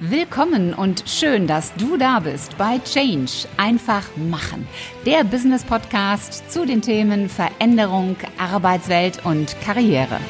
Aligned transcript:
Willkommen 0.00 0.74
und 0.74 1.04
schön, 1.06 1.46
dass 1.46 1.72
du 1.76 1.96
da 1.96 2.20
bist 2.20 2.58
bei 2.58 2.78
Change. 2.80 3.48
Einfach 3.56 4.04
machen. 4.16 4.68
Der 5.06 5.24
Business 5.24 5.64
Podcast 5.64 6.52
zu 6.52 6.66
den 6.66 6.82
Themen 6.82 7.30
Veränderung, 7.30 8.16
Arbeitswelt 8.36 9.24
und 9.24 9.58
Karriere. 9.62 10.20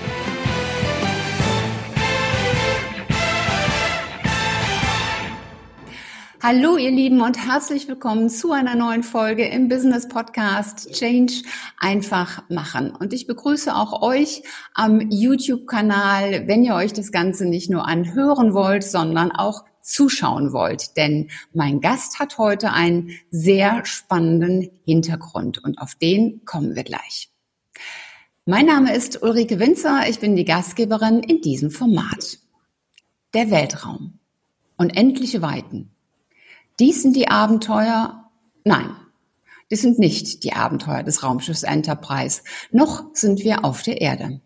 Hallo 6.49 6.77
ihr 6.77 6.93
Lieben 6.93 7.23
und 7.23 7.45
herzlich 7.45 7.89
willkommen 7.89 8.31
zu 8.31 8.53
einer 8.53 8.77
neuen 8.77 9.03
Folge 9.03 9.49
im 9.49 9.69
Business 9.69 10.07
Podcast 10.07 10.93
Change 10.93 11.43
einfach 11.81 12.49
machen. 12.49 12.93
Und 12.93 13.13
ich 13.13 13.27
begrüße 13.27 13.75
auch 13.75 14.01
euch 14.01 14.45
am 14.73 15.01
YouTube-Kanal, 15.11 16.47
wenn 16.47 16.63
ihr 16.63 16.77
euch 16.77 16.93
das 16.93 17.11
Ganze 17.11 17.47
nicht 17.47 17.69
nur 17.69 17.89
anhören 17.89 18.55
wollt, 18.55 18.85
sondern 18.85 19.33
auch 19.33 19.65
zuschauen 19.83 20.53
wollt. 20.53 20.97
Denn 20.97 21.31
mein 21.53 21.81
Gast 21.81 22.21
hat 22.21 22.39
heute 22.39 22.71
einen 22.71 23.11
sehr 23.33 23.85
spannenden 23.85 24.71
Hintergrund 24.85 25.59
und 25.65 25.81
auf 25.81 25.97
den 25.97 26.45
kommen 26.45 26.77
wir 26.77 26.85
gleich. 26.85 27.29
Mein 28.45 28.67
Name 28.67 28.95
ist 28.95 29.21
Ulrike 29.21 29.59
Winzer, 29.59 30.09
ich 30.09 30.21
bin 30.21 30.37
die 30.37 30.45
Gastgeberin 30.45 31.25
in 31.25 31.41
diesem 31.41 31.73
Format. 31.73 32.39
Der 33.35 33.51
Weltraum. 33.51 34.21
Unendliche 34.77 35.43
Weiten. 35.43 35.96
Dies 36.79 37.03
sind 37.03 37.17
die 37.17 37.29
Abenteuer, 37.29 38.31
nein, 38.65 38.95
dies 39.71 39.83
sind 39.83 39.99
nicht 39.99 40.45
die 40.45 40.53
Abenteuer 40.53 41.03
des 41.03 41.23
Raumschiffs 41.23 41.65
Enterprise. 41.65 42.43
Noch 42.71 43.07
sind 43.15 43.41
wir 43.41 43.65
auf 43.65 43.83
der 43.83 44.01
Erde. 44.01 44.41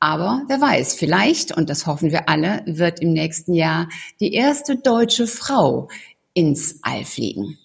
Aber 0.00 0.42
wer 0.48 0.60
weiß, 0.60 0.94
vielleicht, 0.94 1.56
und 1.56 1.70
das 1.70 1.86
hoffen 1.86 2.10
wir 2.10 2.28
alle, 2.28 2.62
wird 2.66 3.00
im 3.00 3.12
nächsten 3.12 3.54
Jahr 3.54 3.88
die 4.20 4.34
erste 4.34 4.76
deutsche 4.76 5.26
Frau 5.26 5.88
ins 6.34 6.80
All 6.82 7.04
fliegen. 7.04 7.56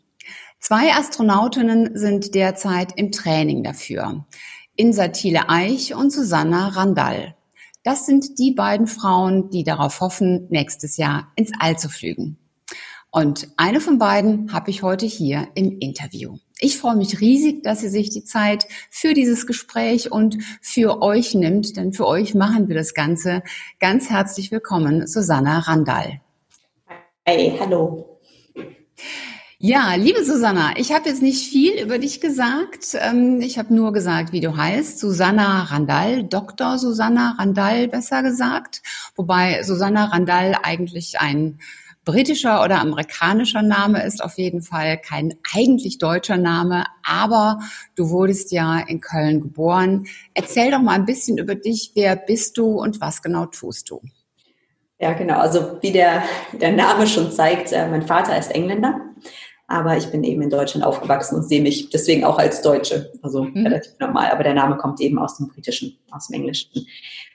Zwei 0.59 0.94
Astronautinnen 0.94 1.97
sind 1.97 2.33
derzeit 2.33 2.94
im 2.95 3.11
Training 3.11 3.63
dafür. 3.63 4.25
Insa 4.75 5.09
Thiele 5.09 5.50
Eich 5.50 5.94
und 5.94 6.11
Susanna 6.13 6.69
Randall. 6.69 7.35
Das 7.83 8.06
sind 8.06 8.39
die 8.39 8.52
beiden 8.52 8.88
Frauen, 8.88 9.50
die 9.50 9.63
darauf 9.63 10.00
hoffen, 10.00 10.47
nächstes 10.50 10.97
Jahr 10.97 11.31
ins 11.35 11.52
All 11.59 11.78
zu 11.78 11.89
fliegen. 11.89 12.38
Und 13.14 13.50
eine 13.58 13.81
von 13.81 13.98
beiden 13.98 14.54
habe 14.54 14.70
ich 14.70 14.84
heute 14.84 15.06
hier 15.06 15.50
im 15.54 15.80
Interview. 15.80 16.38
Ich 16.59 16.78
freue 16.78 16.95
mich 16.95 17.20
riesig, 17.20 17.62
dass 17.62 17.81
sie 17.81 17.90
sich 17.90 18.09
die 18.09 18.23
Zeit 18.23 18.68
für 18.90 19.14
dieses 19.14 19.45
Gespräch 19.45 20.14
und 20.14 20.38
für 20.62 21.02
euch 21.02 21.36
nimmt, 21.36 21.76
denn 21.76 21.92
für 21.92 22.08
euch 22.08 22.36
machen 22.36 22.70
wir 22.70 22.76
das 22.76 22.94
Ganze. 22.94 23.44
Ganz 23.81 24.09
herzlich 24.09 24.50
willkommen, 24.50 25.08
Susanna 25.08 25.59
Randall. 25.59 26.22
Hey, 27.26 27.58
hallo. 27.59 28.22
Ja, 29.59 29.94
liebe 29.96 30.23
Susanna, 30.23 30.78
ich 30.78 30.94
habe 30.94 31.09
jetzt 31.09 31.22
nicht 31.22 31.48
viel 31.48 31.81
über 31.84 32.00
dich 32.00 32.22
gesagt. 32.22 32.98
Ähm, 33.00 33.42
ich 33.42 33.59
habe 33.59 33.75
nur 33.75 33.92
gesagt, 33.92 34.31
wie 34.31 34.40
du 34.40 34.56
heißt. 34.56 34.98
Susanna 34.98 35.64
Randall, 35.64 36.23
Dr. 36.23 36.80
Susanna 36.80 37.36
Randall 37.38 37.90
besser 37.90 38.23
gesagt. 38.23 38.81
Wobei 39.16 39.62
Susanna 39.64 40.06
Randall 40.06 40.56
eigentlich 40.64 41.20
ein 41.20 41.59
britischer 42.03 42.63
oder 42.63 42.80
amerikanischer 42.80 43.61
Name 43.61 44.03
ist 44.03 44.23
auf 44.23 44.38
jeden 44.38 44.61
Fall 44.61 44.97
kein 44.97 45.35
eigentlich 45.55 45.99
deutscher 45.99 46.38
Name, 46.38 46.85
aber 47.03 47.59
du 47.95 48.09
wurdest 48.09 48.52
ja 48.52 48.80
in 48.80 49.02
Köln 49.02 49.41
geboren. 49.41 50.07
Erzähl 50.33 50.72
doch 50.72 50.81
mal 50.81 50.95
ein 50.95 51.05
bisschen 51.05 51.38
über 51.38 51.55
dich. 51.55 51.91
Wer 51.95 52.16
bist 52.16 52.57
du 52.57 52.79
und 52.79 53.02
was 53.02 53.22
genau 53.22 53.45
tust 53.45 53.89
du? 53.89 54.02
Ja, 54.99 55.13
genau. 55.13 55.39
Also 55.39 55.77
wie 55.81 55.91
der, 55.91 56.23
der 56.53 56.72
Name 56.72 57.07
schon 57.07 57.31
zeigt, 57.31 57.72
äh, 57.72 57.88
mein 57.88 58.03
Vater 58.03 58.38
ist 58.38 58.52
Engländer, 58.52 59.02
aber 59.67 59.97
ich 59.97 60.11
bin 60.11 60.23
eben 60.23 60.41
in 60.44 60.49
Deutschland 60.49 60.85
aufgewachsen 60.85 61.35
und 61.35 61.44
sehe 61.44 61.61
mich 61.61 61.89
deswegen 61.89 62.23
auch 62.23 62.38
als 62.38 62.61
Deutsche. 62.61 63.11
Also 63.23 63.44
mhm. 63.44 63.66
relativ 63.66 63.94
normal, 63.99 64.29
aber 64.31 64.44
der 64.44 64.53
Name 64.53 64.78
kommt 64.78 65.01
eben 65.01 65.17
aus 65.17 65.38
dem 65.38 65.47
Britischen, 65.47 65.97
aus 66.11 66.28
dem 66.28 66.35
Englischen. 66.35 66.85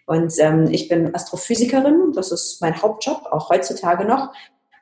Und 0.07 0.33
ähm, 0.39 0.69
ich 0.71 0.89
bin 0.89 1.13
Astrophysikerin, 1.13 2.13
das 2.15 2.31
ist 2.31 2.61
mein 2.61 2.81
Hauptjob, 2.81 3.27
auch 3.31 3.51
heutzutage 3.51 4.05
noch. 4.05 4.33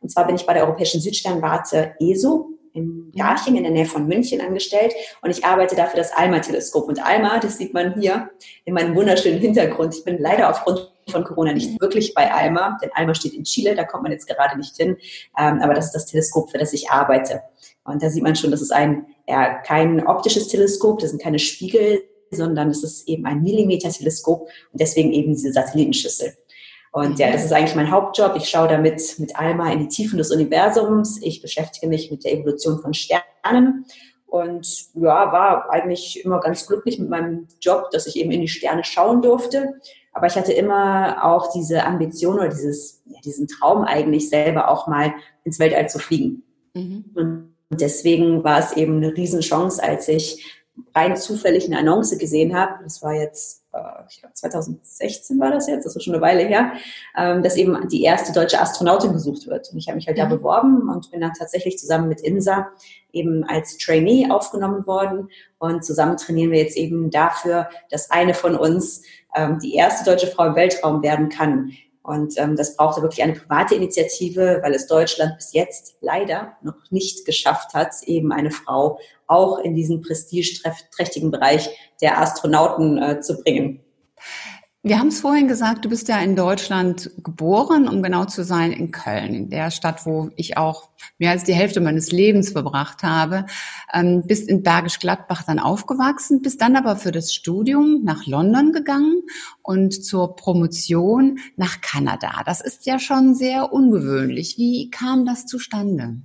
Und 0.05 0.11
zwar 0.11 0.27
bin 0.27 0.37
ich 0.37 0.45
bei 0.45 0.53
der 0.53 0.65
Europäischen 0.65 1.01
Südsternwarte 1.01 1.95
ESO 1.99 2.51
in 2.75 3.11
Garching 3.17 3.57
in 3.57 3.63
der 3.63 3.73
Nähe 3.73 3.87
von 3.87 4.07
München 4.07 4.43
angestellt 4.43 4.93
und 5.23 5.31
ich 5.31 5.47
arbeite 5.47 5.77
dafür 5.77 5.97
das 5.97 6.13
ALMA-Teleskop. 6.13 6.87
Und 6.89 7.03
ALMA, 7.03 7.39
das 7.39 7.57
sieht 7.57 7.73
man 7.73 7.99
hier 7.99 8.29
in 8.67 8.75
meinem 8.75 8.95
wunderschönen 8.95 9.41
Hintergrund. 9.41 9.95
Ich 9.95 10.05
bin 10.05 10.19
leider 10.19 10.51
aufgrund 10.51 10.93
von 11.09 11.25
Corona 11.25 11.55
nicht 11.55 11.81
wirklich 11.81 12.13
bei 12.13 12.31
ALMA, 12.31 12.77
denn 12.83 12.91
ALMA 12.93 13.15
steht 13.15 13.33
in 13.33 13.45
Chile, 13.45 13.75
da 13.75 13.85
kommt 13.85 14.03
man 14.03 14.13
jetzt 14.13 14.29
gerade 14.29 14.59
nicht 14.59 14.77
hin. 14.77 14.99
Ähm, 15.39 15.63
aber 15.63 15.73
das 15.73 15.87
ist 15.87 15.93
das 15.93 16.05
Teleskop, 16.05 16.51
für 16.51 16.59
das 16.59 16.75
ich 16.75 16.91
arbeite. 16.91 17.41
Und 17.85 18.03
da 18.03 18.11
sieht 18.11 18.23
man 18.23 18.37
schon, 18.37 18.51
das 18.51 18.61
ist 18.61 18.73
ein, 18.73 19.07
ja, 19.27 19.55
kein 19.55 20.07
optisches 20.07 20.49
Teleskop, 20.49 20.99
das 20.99 21.11
sind 21.11 21.23
keine 21.23 21.39
Spiegel, 21.39 22.03
sondern 22.31 22.69
es 22.69 22.85
ist 22.85 23.09
eben 23.09 23.25
ein 23.25 23.43
Millimeter-Teleskop 23.43 24.43
und 24.43 24.81
deswegen 24.81 25.13
eben 25.13 25.33
diese 25.33 25.53
Satellitenschüssel. 25.53 26.35
Und 26.95 27.19
ja, 27.19 27.33
das 27.33 27.45
ist 27.45 27.53
eigentlich 27.53 27.75
mein 27.75 27.91
Hauptjob. 27.91 28.37
Ich 28.37 28.49
schaue 28.49 28.69
damit 28.69 29.17
mit 29.19 29.35
Alma 29.35 29.73
in 29.73 29.81
die 29.81 29.89
Tiefen 29.89 30.17
des 30.17 30.31
Universums. 30.31 31.21
Ich 31.23 31.43
beschäftige 31.43 31.89
mich 31.89 32.09
mit 32.13 32.23
der 32.23 32.35
Evolution 32.35 32.79
von 32.79 32.95
Sternen 32.95 33.85
und 34.27 34.87
ja, 34.95 35.33
war 35.33 35.69
eigentlich 35.71 36.25
immer 36.25 36.39
ganz 36.39 36.69
glücklich 36.69 37.01
mit 37.01 37.11
meinem 37.11 37.49
Job, 37.61 37.91
dass 37.91 38.07
ich 38.07 38.15
eben 38.15 38.31
in 38.31 38.43
die 38.43 38.49
Sterne 38.49 38.85
schauen 38.85 39.23
durfte. 39.23 39.75
Aber 40.13 40.29
ich 40.29 40.37
hatte 40.37 40.53
immer 40.53 41.25
auch 41.25 41.53
diese 41.53 41.85
Ambition 41.85 42.37
oder 42.37 42.49
dieses, 42.49 43.03
ja, 43.07 43.19
diesen 43.25 43.49
Traum 43.49 43.83
eigentlich 43.83 44.31
selber 44.31 44.69
auch 44.69 44.87
mal 44.87 45.15
ins 45.43 45.59
Weltall 45.59 45.89
zu 45.89 45.99
fliegen. 45.99 46.45
Mhm. 46.75 47.07
Und 47.17 47.55
deswegen 47.73 48.45
war 48.45 48.61
es 48.61 48.77
eben 48.77 48.99
eine 48.99 49.17
Riesenchance, 49.17 49.83
als 49.83 50.07
ich 50.07 50.63
rein 50.95 51.17
zufällig 51.17 51.67
eine 51.67 51.79
Annonce 51.79 52.19
gesehen 52.19 52.57
habe. 52.57 52.83
Das 52.83 53.03
war 53.03 53.15
jetzt 53.15 53.65
äh, 53.75 53.79
ich 54.09 54.21
glaube 54.21 54.35
2016 54.35 55.39
war 55.39 55.51
das 55.51 55.67
jetzt, 55.67 55.85
das 55.85 55.97
ist 55.97 56.05
schon 56.05 56.15
eine 56.15 56.23
Weile 56.23 56.45
her, 56.45 56.73
ähm, 57.17 57.43
dass 57.43 57.57
eben 57.57 57.89
die 57.89 58.03
erste 58.03 58.33
deutsche 58.33 58.61
Astronautin 58.61 59.13
gesucht 59.13 59.47
wird. 59.47 59.71
Und 59.71 59.79
ich 59.79 59.89
habe 59.89 59.97
mich 59.97 60.07
halt 60.07 60.17
mhm. 60.17 60.23
da 60.23 60.27
beworben 60.29 60.89
und 60.89 61.11
bin 61.11 61.21
dann 61.21 61.33
tatsächlich 61.33 61.79
zusammen 61.79 62.09
mit 62.09 62.21
INSA 62.21 62.69
eben 63.13 63.45
als 63.45 63.77
Trainee 63.79 64.31
aufgenommen 64.31 64.87
worden. 64.87 65.29
Und 65.59 65.85
zusammen 65.85 66.17
trainieren 66.17 66.51
wir 66.51 66.61
jetzt 66.61 66.77
eben 66.77 67.11
dafür, 67.11 67.69
dass 67.91 68.11
eine 68.11 68.35
von 68.35 68.57
uns 68.57 69.03
ähm, 69.35 69.59
die 69.59 69.75
erste 69.75 70.05
deutsche 70.05 70.29
Frau 70.29 70.47
im 70.47 70.55
Weltraum 70.55 71.03
werden 71.03 71.29
kann. 71.29 71.73
Und 72.05 72.35
ähm, 72.37 72.55
das 72.55 72.77
brauchte 72.77 73.01
wirklich 73.01 73.23
eine 73.23 73.33
private 73.33 73.75
Initiative, 73.77 74.61
weil 74.63 74.75
es 74.75 74.87
Deutschland 74.87 75.37
bis 75.37 75.55
jetzt 75.55 75.97
leider 76.03 76.55
noch 76.63 76.77
nicht 76.91 77.25
geschafft 77.25 77.73
hat, 77.73 77.95
eben 78.05 78.31
eine 78.31 78.51
Frau 78.51 78.99
auch 79.27 79.59
in 79.59 79.75
diesen 79.75 80.03
prestigeträchtigen 80.03 81.31
Bereich 81.31 81.71
der 82.03 82.21
Astronauten 82.21 83.03
äh, 83.03 83.21
zu 83.21 83.43
bringen. 83.43 83.81
Wir 84.87 84.99
haben 84.99 85.09
es 85.09 85.21
vorhin 85.21 85.49
gesagt, 85.49 85.87
du 85.87 85.89
bist 85.89 86.09
ja 86.09 86.19
in 86.19 86.37
Deutschland 86.37 87.11
geboren, 87.25 87.89
um 87.89 88.03
genau 88.03 88.27
zu 88.27 88.45
sein, 88.45 88.71
in 88.71 88.91
Köln, 88.91 89.33
in 89.33 89.49
der 89.49 89.71
Stadt, 89.71 90.05
wo 90.05 90.29
ich 90.37 90.59
auch 90.59 90.91
mehr 91.17 91.31
als 91.31 91.45
die 91.45 91.55
Hälfte 91.55 91.81
meines 91.81 92.13
Lebens 92.13 92.51
verbracht 92.51 93.03
habe. 93.03 93.47
Ähm, 93.95 94.25
bist 94.27 94.47
in 94.47 94.63
Bergisch 94.63 94.99
Gladbach 94.99 95.43
dann 95.43 95.59
aufgewachsen, 95.59 96.43
bist 96.43 96.61
dann 96.61 96.77
aber 96.77 96.97
für 96.97 97.13
das 97.13 97.33
Studium 97.33 98.03
nach 98.05 98.27
London 98.27 98.73
gegangen 98.73 99.23
und 99.63 100.05
zur 100.05 100.37
Promotion 100.37 101.39
nach 101.57 101.81
Kanada. 101.81 102.43
Das 102.45 102.61
ist 102.61 102.85
ja 102.85 102.99
schon 102.99 103.35
sehr 103.35 103.73
ungewöhnlich. 103.73 104.59
Wie 104.59 104.91
kam 104.91 105.25
das 105.25 105.47
zustande? 105.47 106.17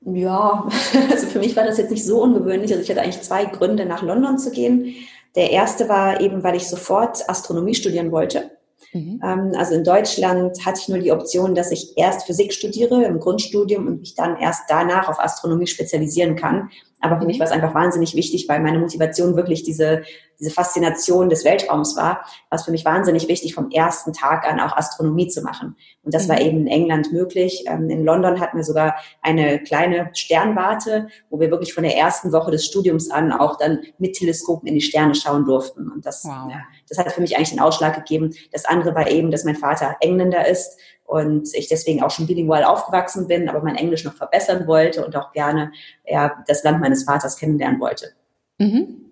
Ja, 0.00 0.66
also 1.10 1.26
für 1.26 1.40
mich 1.40 1.54
war 1.56 1.64
das 1.64 1.76
jetzt 1.76 1.90
nicht 1.90 2.06
so 2.06 2.22
ungewöhnlich. 2.22 2.70
Also 2.70 2.82
ich 2.82 2.88
hatte 2.88 3.02
eigentlich 3.02 3.20
zwei 3.20 3.44
Gründe, 3.44 3.84
nach 3.84 4.02
London 4.02 4.38
zu 4.38 4.50
gehen. 4.50 4.94
Der 5.36 5.50
erste 5.50 5.88
war 5.88 6.20
eben, 6.20 6.42
weil 6.42 6.56
ich 6.56 6.68
sofort 6.68 7.28
Astronomie 7.28 7.74
studieren 7.74 8.12
wollte. 8.12 8.50
Mhm. 8.92 9.20
Ähm, 9.24 9.52
also 9.56 9.74
in 9.74 9.84
Deutschland 9.84 10.64
hatte 10.64 10.80
ich 10.80 10.88
nur 10.88 10.98
die 10.98 11.12
Option, 11.12 11.54
dass 11.54 11.72
ich 11.72 11.96
erst 11.96 12.26
Physik 12.26 12.52
studiere 12.52 13.04
im 13.04 13.18
Grundstudium 13.18 13.86
und 13.86 14.00
mich 14.00 14.14
dann 14.14 14.38
erst 14.38 14.62
danach 14.68 15.08
auf 15.08 15.18
Astronomie 15.18 15.66
spezialisieren 15.66 16.36
kann. 16.36 16.70
Aber 17.00 17.18
für 17.18 17.26
mich 17.26 17.36
mhm. 17.36 17.40
war 17.40 17.46
es 17.48 17.52
einfach 17.52 17.74
wahnsinnig 17.74 18.14
wichtig, 18.14 18.48
weil 18.48 18.60
meine 18.60 18.78
Motivation 18.78 19.36
wirklich 19.36 19.64
diese, 19.64 20.02
diese 20.44 20.54
Faszination 20.54 21.30
des 21.30 21.44
Weltraums 21.44 21.96
war, 21.96 22.24
was 22.50 22.64
für 22.64 22.70
mich 22.70 22.84
wahnsinnig 22.84 23.28
wichtig, 23.28 23.54
vom 23.54 23.70
ersten 23.70 24.12
Tag 24.12 24.46
an 24.46 24.60
auch 24.60 24.76
Astronomie 24.76 25.28
zu 25.28 25.42
machen. 25.42 25.76
Und 26.02 26.12
das 26.14 26.26
mhm. 26.26 26.28
war 26.28 26.40
eben 26.40 26.60
in 26.60 26.66
England 26.66 27.12
möglich. 27.12 27.64
Ähm, 27.66 27.88
in 27.88 28.04
London 28.04 28.40
hatten 28.40 28.58
wir 28.58 28.64
sogar 28.64 28.96
eine 29.22 29.62
kleine 29.62 30.10
Sternwarte, 30.12 31.08
wo 31.30 31.40
wir 31.40 31.50
wirklich 31.50 31.72
von 31.72 31.82
der 31.82 31.96
ersten 31.96 32.32
Woche 32.32 32.50
des 32.50 32.66
Studiums 32.66 33.10
an 33.10 33.32
auch 33.32 33.56
dann 33.56 33.80
mit 33.98 34.16
Teleskopen 34.16 34.68
in 34.68 34.74
die 34.74 34.82
Sterne 34.82 35.14
schauen 35.14 35.46
durften. 35.46 35.90
Und 35.90 36.04
das, 36.04 36.24
wow. 36.24 36.50
ja, 36.50 36.60
das 36.88 36.98
hat 36.98 37.10
für 37.10 37.22
mich 37.22 37.36
eigentlich 37.36 37.50
den 37.50 37.60
Ausschlag 37.60 37.94
gegeben. 37.94 38.34
Das 38.52 38.66
andere 38.66 38.94
war 38.94 39.10
eben, 39.10 39.30
dass 39.30 39.44
mein 39.44 39.56
Vater 39.56 39.96
Engländer 40.00 40.46
ist 40.46 40.78
und 41.04 41.54
ich 41.54 41.68
deswegen 41.68 42.02
auch 42.02 42.10
schon 42.10 42.26
bilingual 42.26 42.64
aufgewachsen 42.64 43.28
bin, 43.28 43.48
aber 43.48 43.62
mein 43.62 43.76
Englisch 43.76 44.04
noch 44.04 44.14
verbessern 44.14 44.66
wollte 44.66 45.04
und 45.04 45.16
auch 45.16 45.32
gerne 45.32 45.72
ja, 46.04 46.42
das 46.46 46.64
Land 46.64 46.80
meines 46.80 47.04
Vaters 47.04 47.36
kennenlernen 47.36 47.80
wollte. 47.80 48.12
Mhm. 48.58 49.03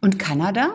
Und 0.00 0.18
Kanada? 0.18 0.74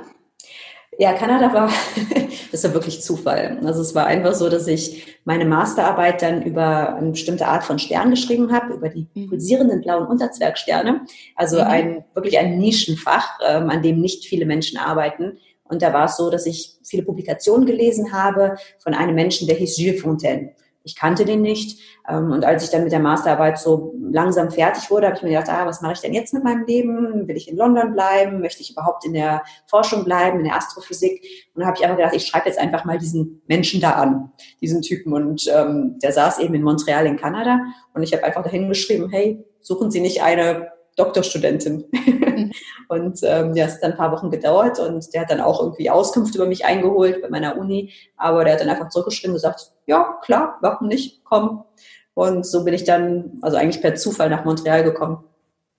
Ja, 0.98 1.13
Kanada 1.13 1.53
war, 1.53 1.71
das 2.51 2.63
war 2.63 2.74
wirklich 2.74 3.01
Zufall. 3.01 3.59
Also 3.63 3.81
es 3.81 3.95
war 3.95 4.06
einfach 4.06 4.33
so, 4.33 4.50
dass 4.50 4.68
ich 4.68 5.18
meine 5.24 5.45
Masterarbeit 5.45 6.21
dann 6.21 6.44
über 6.44 6.95
eine 6.95 7.12
bestimmte 7.12 7.48
Art 7.48 7.63
von 7.63 7.80
Stern 7.80 8.12
geschrieben 8.12 8.51
habe, 8.51 8.74
über 8.74 8.89
die 8.89 9.07
mhm. 9.13 9.30
pulsierenden 9.30 9.81
blauen 9.81 10.07
Unterzwergsterne. 10.07 11.01
Also 11.36 11.57
mhm. 11.57 11.63
ein, 11.63 12.03
wirklich 12.13 12.38
ein 12.38 12.57
Nischenfach, 12.57 13.39
ähm, 13.48 13.69
an 13.69 13.81
dem 13.81 14.00
nicht 14.00 14.25
viele 14.25 14.45
Menschen 14.45 14.77
arbeiten. 14.77 15.38
Und 15.63 15.81
da 15.81 15.94
war 15.94 16.06
es 16.06 16.18
so, 16.18 16.30
dass 16.30 16.45
ich 16.45 16.74
viele 16.83 17.03
Publikationen 17.03 17.65
gelesen 17.65 18.12
habe 18.12 18.57
von 18.80 18.94
einem 18.94 19.15
Menschen, 19.15 19.48
der 19.48 19.56
hieß 19.56 19.77
Gilles 19.77 20.01
Fontaine. 20.01 20.51
Ich 20.83 20.95
kannte 20.95 21.25
den 21.25 21.42
nicht. 21.42 21.80
Ähm, 22.10 22.31
und 22.31 22.44
als 22.44 22.63
ich 22.63 22.69
dann 22.72 22.83
mit 22.83 22.92
der 22.92 23.00
Masterarbeit 23.00 23.60
so 23.60 23.94
langsam 24.01 24.50
fertig 24.51 24.89
wurde, 24.89 25.07
habe 25.07 25.18
ich 25.18 25.24
mir 25.24 25.30
gedacht, 25.30 25.50
ah, 25.50 25.66
was 25.66 25.81
mache 25.81 25.94
ich 25.94 26.00
denn 26.00 26.13
jetzt 26.13 26.33
mit 26.33 26.44
meinem 26.44 26.66
Leben? 26.66 27.28
Will 27.28 27.38
ich 27.38 27.48
in 27.48 27.57
London 27.57 27.94
bleiben? 27.94 28.42
Möchte 28.42 28.62
ich 28.62 28.72
überhaupt 28.72 29.06
in 29.06 29.13
der 29.13 29.44
Forschung 29.68 30.04
bleiben, 30.04 30.39
in 30.39 30.45
der 30.45 30.56
Astrophysik? 30.56 31.22
Und 31.54 31.60
dann 31.62 31.68
habe 31.68 31.78
ich 31.78 31.83
einfach 31.83 31.98
gedacht, 31.98 32.16
ich 32.16 32.25
schreibe 32.25 32.50
jetzt 32.50 32.60
einfach 32.60 32.86
mal 32.86 32.98
diesen 32.98 33.42
Menschen 33.48 33.80
da 33.80 33.92
an, 33.92 34.31
diesen 34.60 34.81
Typen. 34.81 35.13
Und 35.13 35.50
ähm, 35.54 36.00
der 36.01 36.12
saß 36.12 36.39
eben 36.39 36.56
in 36.56 36.63
Montreal 36.63 37.06
in 37.06 37.18
Kanada. 37.18 37.60
Und 37.94 38.01
ich 38.04 38.13
habe 38.13 38.24
einfach 38.24 38.44
dahin 38.44 38.68
geschrieben, 38.68 39.10
hey, 39.10 39.44
suchen 39.60 39.92
Sie 39.92 40.01
nicht 40.01 40.24
eine 40.24 40.72
Doktorstudentin. 41.01 41.86
Mhm. 41.92 42.51
und 42.88 43.19
ähm, 43.24 43.56
ja, 43.56 43.65
es 43.65 43.75
hat 43.75 43.83
dann 43.83 43.92
ein 43.92 43.98
paar 43.98 44.12
Wochen 44.12 44.30
gedauert 44.30 44.80
und 44.80 45.13
der 45.13 45.21
hat 45.21 45.31
dann 45.31 45.42
auch 45.42 45.62
irgendwie 45.62 45.89
Auskunft 45.89 46.36
über 46.36 46.45
mich 46.45 46.65
eingeholt 46.65 47.21
bei 47.21 47.30
meiner 47.30 47.57
Uni. 47.57 47.92
Aber 48.18 48.44
der 48.44 48.53
hat 48.53 48.62
dann 48.62 48.69
einfach 48.69 48.89
zurückgeschrieben 48.89 49.31
und 49.31 49.38
gesagt, 49.38 49.71
ja, 49.88 50.19
klar, 50.24 50.57
warum 50.62 50.88
nicht, 50.88 51.24
komm. 51.24 51.63
Und 52.13 52.45
so 52.45 52.63
bin 52.63 52.74
ich 52.74 52.83
dann, 52.83 53.39
also 53.42 53.57
eigentlich 53.57 53.81
per 53.81 53.95
Zufall 53.95 54.30
nach 54.30 54.45
Montreal 54.45 54.83
gekommen. 54.83 55.24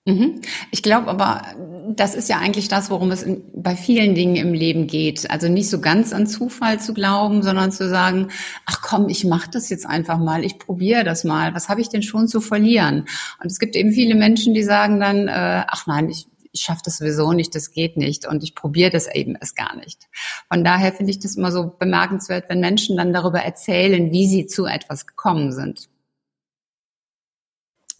Mhm. 0.05 0.41
Ich 0.71 0.83
glaube 0.83 1.07
aber, 1.07 1.41
das 1.89 2.15
ist 2.15 2.29
ja 2.29 2.37
eigentlich 2.37 2.67
das, 2.67 2.89
worum 2.89 3.11
es 3.11 3.23
in, 3.23 3.43
bei 3.53 3.75
vielen 3.75 4.15
Dingen 4.15 4.35
im 4.35 4.53
Leben 4.53 4.87
geht. 4.87 5.29
Also 5.29 5.49
nicht 5.49 5.69
so 5.69 5.81
ganz 5.81 6.13
an 6.13 6.27
Zufall 6.27 6.79
zu 6.79 6.93
glauben, 6.93 7.43
sondern 7.43 7.71
zu 7.71 7.89
sagen, 7.89 8.29
ach 8.65 8.81
komm, 8.81 9.09
ich 9.09 9.25
mache 9.25 9.49
das 9.51 9.69
jetzt 9.69 9.85
einfach 9.85 10.17
mal, 10.17 10.43
ich 10.43 10.59
probiere 10.59 11.03
das 11.03 11.23
mal. 11.23 11.53
Was 11.53 11.69
habe 11.69 11.81
ich 11.81 11.89
denn 11.89 12.03
schon 12.03 12.27
zu 12.27 12.41
verlieren? 12.41 13.05
Und 13.41 13.51
es 13.51 13.59
gibt 13.59 13.75
eben 13.75 13.91
viele 13.91 14.15
Menschen, 14.15 14.53
die 14.53 14.63
sagen 14.63 14.99
dann, 14.99 15.27
äh, 15.27 15.65
ach 15.67 15.87
nein, 15.87 16.09
ich, 16.09 16.27
ich 16.51 16.61
schaffe 16.61 16.81
das 16.85 16.97
sowieso 16.97 17.33
nicht, 17.33 17.55
das 17.55 17.71
geht 17.71 17.97
nicht 17.97 18.27
und 18.27 18.43
ich 18.43 18.55
probiere 18.55 18.91
das 18.91 19.13
eben 19.13 19.35
erst 19.35 19.55
gar 19.55 19.75
nicht. 19.75 20.07
Von 20.51 20.63
daher 20.63 20.93
finde 20.93 21.11
ich 21.11 21.19
das 21.19 21.35
immer 21.35 21.51
so 21.51 21.75
bemerkenswert, 21.77 22.45
wenn 22.49 22.59
Menschen 22.59 22.95
dann 22.97 23.13
darüber 23.13 23.39
erzählen, 23.39 24.11
wie 24.11 24.27
sie 24.27 24.45
zu 24.45 24.65
etwas 24.65 25.07
gekommen 25.07 25.51
sind. 25.51 25.89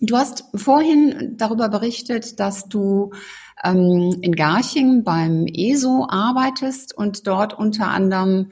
Du 0.05 0.17
hast 0.17 0.43
vorhin 0.53 1.35
darüber 1.37 1.69
berichtet, 1.69 2.37
dass 2.41 2.67
du 2.67 3.11
ähm, 3.63 4.17
in 4.21 4.35
Garching 4.35 5.03
beim 5.03 5.47
ESO 5.47 6.07
arbeitest 6.09 6.95
und 6.97 7.27
dort 7.27 7.57
unter 7.57 7.87
anderem 7.87 8.49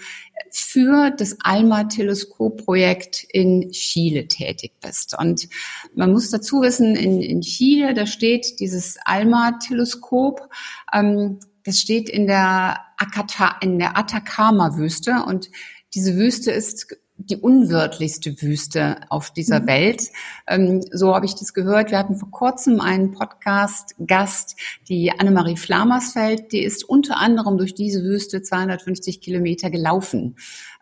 für 0.51 1.11
das 1.11 1.37
ALMA-Teleskopprojekt 1.41 3.23
in 3.29 3.71
Chile 3.71 4.27
tätig 4.27 4.73
bist. 4.81 5.17
Und 5.17 5.47
man 5.95 6.11
muss 6.11 6.29
dazu 6.29 6.61
wissen, 6.61 6.95
in, 6.95 7.21
in 7.21 7.41
Chile, 7.41 7.93
da 7.93 8.05
steht 8.05 8.59
dieses 8.59 8.97
ALMA-Teleskop, 9.05 10.49
ähm, 10.93 11.39
das 11.63 11.79
steht 11.79 12.09
in 12.09 12.27
der, 12.27 12.79
Akata, 12.97 13.57
in 13.61 13.79
der 13.79 13.97
Atacama-Wüste 13.97 15.23
und 15.25 15.49
diese 15.93 16.15
Wüste 16.15 16.51
ist 16.51 16.97
die 17.29 17.37
unwirtlichste 17.37 18.41
Wüste 18.41 18.97
auf 19.09 19.31
dieser 19.31 19.61
mhm. 19.61 19.67
Welt. 19.67 20.03
Ähm, 20.47 20.81
so 20.91 21.15
habe 21.15 21.25
ich 21.25 21.35
das 21.35 21.53
gehört. 21.53 21.91
Wir 21.91 21.97
hatten 21.97 22.15
vor 22.15 22.31
kurzem 22.31 22.81
einen 22.81 23.11
Podcast-Gast, 23.11 24.55
die 24.87 25.11
Annemarie 25.11 25.57
Flamersfeld, 25.57 26.51
die 26.51 26.63
ist 26.63 26.83
unter 26.83 27.17
anderem 27.17 27.57
durch 27.57 27.73
diese 27.73 28.03
Wüste 28.03 28.41
250 28.41 29.21
Kilometer 29.21 29.69
gelaufen. 29.69 30.35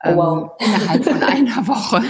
Oh, 0.03 0.15
wow. 0.15 0.51
Ähm, 0.59 0.67
innerhalb 0.67 1.03
von 1.03 1.23
einer 1.23 1.67
Woche. 1.67 2.01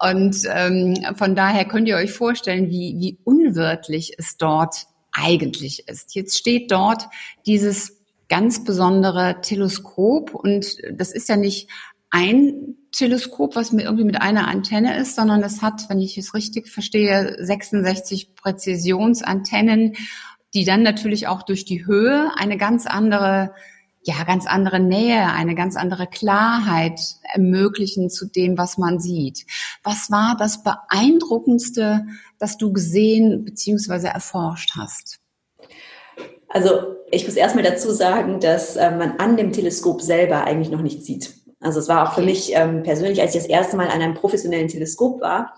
Und 0.00 0.36
ähm, 0.52 0.94
von 1.16 1.34
daher 1.34 1.64
könnt 1.64 1.88
ihr 1.88 1.96
euch 1.96 2.12
vorstellen, 2.12 2.70
wie, 2.70 2.96
wie 2.98 3.18
unwirtlich 3.24 4.14
es 4.18 4.36
dort 4.36 4.86
eigentlich 5.12 5.88
ist. 5.88 6.14
Jetzt 6.14 6.36
steht 6.36 6.72
dort 6.72 7.08
dieses 7.46 8.02
ganz 8.28 8.64
besondere 8.64 9.42
Teleskop 9.42 10.34
und 10.34 10.78
das 10.90 11.12
ist 11.12 11.28
ja 11.28 11.36
nicht 11.36 11.68
ein 12.12 12.76
Teleskop, 12.92 13.56
was 13.56 13.72
mit 13.72 13.86
irgendwie 13.86 14.04
mit 14.04 14.20
einer 14.20 14.46
Antenne 14.46 14.98
ist, 14.98 15.16
sondern 15.16 15.42
es 15.42 15.62
hat, 15.62 15.88
wenn 15.88 16.00
ich 16.00 16.18
es 16.18 16.34
richtig 16.34 16.68
verstehe, 16.68 17.36
66 17.40 18.36
Präzisionsantennen, 18.36 19.94
die 20.54 20.64
dann 20.64 20.82
natürlich 20.82 21.26
auch 21.26 21.42
durch 21.42 21.64
die 21.64 21.86
Höhe 21.86 22.30
eine 22.36 22.58
ganz 22.58 22.86
andere, 22.86 23.54
ja, 24.02 24.22
ganz 24.24 24.46
andere 24.46 24.78
Nähe, 24.78 25.32
eine 25.32 25.54
ganz 25.54 25.74
andere 25.74 26.06
Klarheit 26.06 27.00
ermöglichen 27.32 28.10
zu 28.10 28.26
dem, 28.26 28.58
was 28.58 28.76
man 28.76 29.00
sieht. 29.00 29.46
Was 29.82 30.10
war 30.10 30.36
das 30.38 30.62
beeindruckendste, 30.62 32.04
das 32.38 32.58
du 32.58 32.74
gesehen 32.74 33.44
bzw. 33.44 34.08
erforscht 34.08 34.72
hast? 34.76 35.18
Also 36.50 36.96
ich 37.10 37.24
muss 37.24 37.36
erstmal 37.36 37.64
dazu 37.64 37.90
sagen, 37.92 38.38
dass 38.38 38.76
äh, 38.76 38.90
man 38.90 39.12
an 39.12 39.38
dem 39.38 39.52
Teleskop 39.52 40.02
selber 40.02 40.44
eigentlich 40.44 40.70
noch 40.70 40.82
nichts 40.82 41.06
sieht. 41.06 41.41
Also 41.62 41.80
es 41.80 41.88
war 41.88 42.08
auch 42.08 42.14
für 42.14 42.22
mich 42.22 42.52
ähm, 42.54 42.82
persönlich, 42.82 43.20
als 43.20 43.34
ich 43.34 43.42
das 43.42 43.50
erste 43.50 43.76
Mal 43.76 43.88
an 43.88 44.02
einem 44.02 44.14
professionellen 44.14 44.68
Teleskop 44.68 45.20
war, 45.20 45.54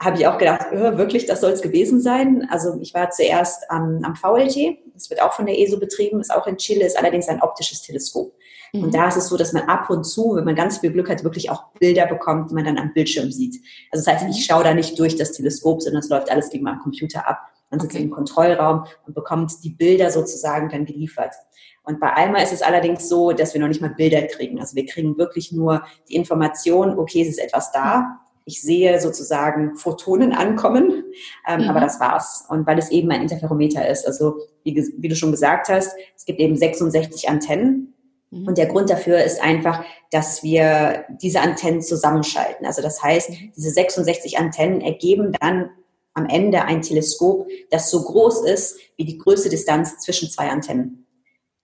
habe 0.00 0.18
ich 0.18 0.26
auch 0.26 0.38
gedacht, 0.38 0.66
oh, 0.72 0.96
wirklich, 0.98 1.26
das 1.26 1.40
soll 1.40 1.52
es 1.52 1.62
gewesen 1.62 2.00
sein. 2.00 2.46
Also 2.50 2.78
ich 2.80 2.94
war 2.94 3.10
zuerst 3.10 3.70
am, 3.70 4.00
am 4.02 4.16
VLT, 4.16 4.78
das 4.92 5.08
wird 5.08 5.22
auch 5.22 5.32
von 5.32 5.46
der 5.46 5.58
ESO 5.58 5.78
betrieben, 5.78 6.20
ist 6.20 6.34
auch 6.34 6.46
in 6.46 6.56
Chile, 6.56 6.84
ist 6.84 6.98
allerdings 6.98 7.28
ein 7.28 7.40
optisches 7.40 7.82
Teleskop. 7.82 8.34
Mhm. 8.72 8.84
Und 8.84 8.94
da 8.94 9.08
ist 9.08 9.16
es 9.16 9.28
so, 9.28 9.36
dass 9.36 9.52
man 9.52 9.64
ab 9.64 9.88
und 9.88 10.04
zu, 10.04 10.34
wenn 10.34 10.44
man 10.44 10.56
ganz 10.56 10.78
viel 10.78 10.90
Glück 10.90 11.08
hat, 11.08 11.24
wirklich 11.24 11.50
auch 11.50 11.72
Bilder 11.78 12.06
bekommt, 12.06 12.50
die 12.50 12.54
man 12.54 12.64
dann 12.64 12.78
am 12.78 12.92
Bildschirm 12.92 13.30
sieht. 13.30 13.60
Also 13.90 14.04
das 14.04 14.22
heißt, 14.22 14.36
ich 14.36 14.44
schaue 14.44 14.64
da 14.64 14.74
nicht 14.74 14.98
durch 14.98 15.16
das 15.16 15.32
Teleskop, 15.32 15.80
sondern 15.80 16.00
es 16.00 16.08
läuft 16.08 16.30
alles 16.30 16.50
gegen 16.50 16.64
meinen 16.64 16.80
Computer 16.80 17.26
ab. 17.26 17.38
Man 17.74 17.80
sitzt 17.80 17.96
okay. 17.96 18.04
im 18.04 18.10
Kontrollraum 18.10 18.84
und 19.04 19.14
bekommt 19.14 19.52
die 19.64 19.70
Bilder 19.70 20.12
sozusagen 20.12 20.68
dann 20.68 20.84
geliefert. 20.84 21.34
Und 21.82 21.98
bei 21.98 22.12
Alma 22.12 22.38
ist 22.38 22.52
es 22.52 22.62
allerdings 22.62 23.08
so, 23.08 23.32
dass 23.32 23.52
wir 23.52 23.60
noch 23.60 23.66
nicht 23.66 23.80
mal 23.80 23.90
Bilder 23.90 24.22
kriegen. 24.22 24.60
Also 24.60 24.76
wir 24.76 24.86
kriegen 24.86 25.18
wirklich 25.18 25.50
nur 25.50 25.82
die 26.08 26.14
Information, 26.14 26.96
okay, 26.96 27.22
es 27.22 27.28
ist 27.28 27.38
etwas 27.38 27.72
da. 27.72 28.20
Ich 28.44 28.62
sehe 28.62 29.00
sozusagen 29.00 29.74
Photonen 29.74 30.32
ankommen, 30.32 31.02
ähm, 31.48 31.62
mhm. 31.62 31.68
aber 31.68 31.80
das 31.80 31.98
war's. 31.98 32.46
Und 32.48 32.64
weil 32.66 32.78
es 32.78 32.90
eben 32.90 33.10
ein 33.10 33.22
Interferometer 33.22 33.88
ist, 33.88 34.06
also 34.06 34.36
wie, 34.62 34.76
wie 34.98 35.08
du 35.08 35.16
schon 35.16 35.32
gesagt 35.32 35.68
hast, 35.68 35.96
es 36.14 36.24
gibt 36.24 36.38
eben 36.38 36.56
66 36.56 37.28
Antennen. 37.28 37.92
Mhm. 38.30 38.46
Und 38.46 38.56
der 38.56 38.66
Grund 38.66 38.88
dafür 38.88 39.24
ist 39.24 39.42
einfach, 39.42 39.84
dass 40.12 40.44
wir 40.44 41.06
diese 41.20 41.40
Antennen 41.40 41.82
zusammenschalten. 41.82 42.66
Also 42.66 42.82
das 42.82 43.02
heißt, 43.02 43.30
mhm. 43.30 43.52
diese 43.56 43.70
66 43.70 44.38
Antennen 44.38 44.80
ergeben 44.80 45.32
dann 45.40 45.70
am 46.14 46.26
Ende 46.26 46.62
ein 46.64 46.82
Teleskop, 46.82 47.48
das 47.70 47.90
so 47.90 48.02
groß 48.02 48.44
ist 48.44 48.78
wie 48.96 49.04
die 49.04 49.18
größte 49.18 49.48
Distanz 49.48 49.98
zwischen 49.98 50.30
zwei 50.30 50.48
Antennen. 50.48 51.04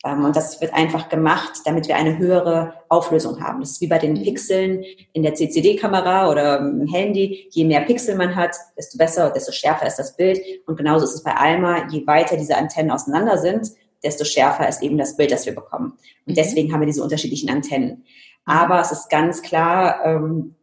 Ähm, 0.04 0.24
und 0.24 0.34
das 0.34 0.60
wird 0.60 0.74
einfach 0.74 1.08
gemacht, 1.08 1.60
damit 1.64 1.88
wir 1.88 1.96
eine 1.96 2.18
höhere 2.18 2.74
Auflösung 2.88 3.40
haben. 3.42 3.60
Das 3.60 3.72
ist 3.72 3.80
wie 3.80 3.86
bei 3.86 3.98
den 3.98 4.14
mhm. 4.14 4.22
Pixeln 4.22 4.84
in 5.12 5.22
der 5.22 5.34
CCD-Kamera 5.34 6.30
oder 6.30 6.58
im 6.58 6.86
Handy. 6.86 7.48
Je 7.50 7.64
mehr 7.64 7.82
Pixel 7.82 8.16
man 8.16 8.34
hat, 8.34 8.56
desto 8.76 8.98
besser, 8.98 9.26
und 9.26 9.36
desto 9.36 9.52
schärfer 9.52 9.86
ist 9.86 9.96
das 9.96 10.16
Bild. 10.16 10.40
Und 10.66 10.76
genauso 10.76 11.04
ist 11.04 11.14
es 11.14 11.22
bei 11.22 11.34
Alma. 11.34 11.88
Je 11.88 12.06
weiter 12.06 12.36
diese 12.36 12.56
Antennen 12.56 12.90
auseinander 12.90 13.38
sind, 13.38 13.70
desto 14.02 14.24
schärfer 14.24 14.68
ist 14.68 14.82
eben 14.82 14.96
das 14.96 15.16
Bild, 15.16 15.30
das 15.30 15.46
wir 15.46 15.54
bekommen. 15.54 15.92
Und 16.26 16.32
mhm. 16.32 16.34
deswegen 16.34 16.72
haben 16.72 16.80
wir 16.80 16.86
diese 16.86 17.02
unterschiedlichen 17.02 17.50
Antennen. 17.50 17.88
Mhm. 17.90 18.04
Aber 18.46 18.80
es 18.80 18.92
ist 18.92 19.10
ganz 19.10 19.42
klar, 19.42 20.04
ähm, 20.04 20.54